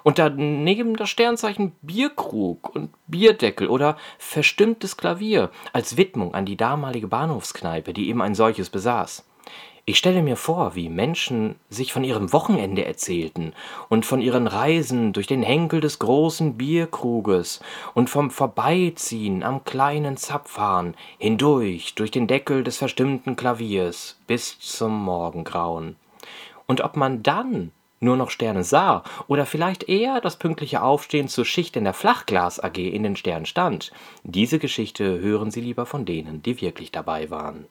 und 0.03 0.19
daneben 0.19 0.97
das 0.97 1.11
Sternzeichen 1.11 1.73
Bierkrug 1.83 2.75
und 2.75 2.91
Bierdeckel 3.07 3.69
oder 3.69 3.97
verstimmtes 4.19 4.97
Klavier 4.97 5.51
als 5.73 5.97
Widmung 5.97 6.35
an 6.35 6.47
die 6.47 6.57
damalige 6.57 7.09
Bahnhofskneipe, 7.09 7.93
die 7.93 8.09
eben 8.09 8.23
ein 8.23 8.35
solches 8.35 8.71
besaß. 8.71 9.25
Ich 9.87 9.99
stelle 9.99 10.23
mir 10.23 10.37
vor, 10.37 10.77
wie 10.77 10.89
Menschen 10.89 11.57
sich 11.69 11.93
von 11.93 12.05
ihrem 12.05 12.33
Wochenende 12.33 12.85
erzählten 12.85 13.55
und 13.89 14.07
von 14.07 14.21
ihren 14.21 14.47
Reisen 14.47 15.13
durch 15.13 15.27
den 15.27 15.43
Henkel 15.43 15.81
des 15.81 15.99
großen 15.99 16.57
Bierkruges 16.57 17.61
und 17.95 18.09
vom 18.09 18.31
Vorbeiziehen 18.31 19.43
am 19.43 19.65
kleinen 19.65 20.17
Zapfhahn 20.17 20.95
hindurch 21.19 21.95
durch 21.97 22.11
den 22.11 22.27
Deckel 22.27 22.63
des 22.63 22.77
verstimmten 22.77 23.35
Klaviers 23.37 24.21
bis 24.27 24.61
zum 24.61 25.03
Morgengrauen. 25.03 25.97
Und 26.67 26.83
ob 26.83 26.97
man 26.97 27.25
dann 27.25 27.73
nur 28.01 28.17
noch 28.17 28.31
Sterne 28.31 28.65
sah 28.65 29.05
oder 29.29 29.47
vielleicht 29.47 29.85
eher 29.85 30.21
das 30.21 30.37
pünktliche 30.37 30.83
Aufstehen 30.83 31.29
zur 31.29 31.45
Schicht 31.45 31.77
in 31.77 31.85
der 31.85 31.95
Flachglas 31.95 32.59
AG 32.59 32.79
in 32.79 33.03
den 33.03 33.17
Sternen 33.17 33.47
stand. 33.47 33.93
Diese 34.25 34.59
Geschichte 34.59 35.21
hören 35.21 35.51
Sie 35.51 35.61
lieber 35.61 35.87
von 35.87 36.07
denen, 36.07 36.43
die 36.43 36.61
wirklich 36.61 36.91
dabei 36.91 37.31
waren. 37.31 37.67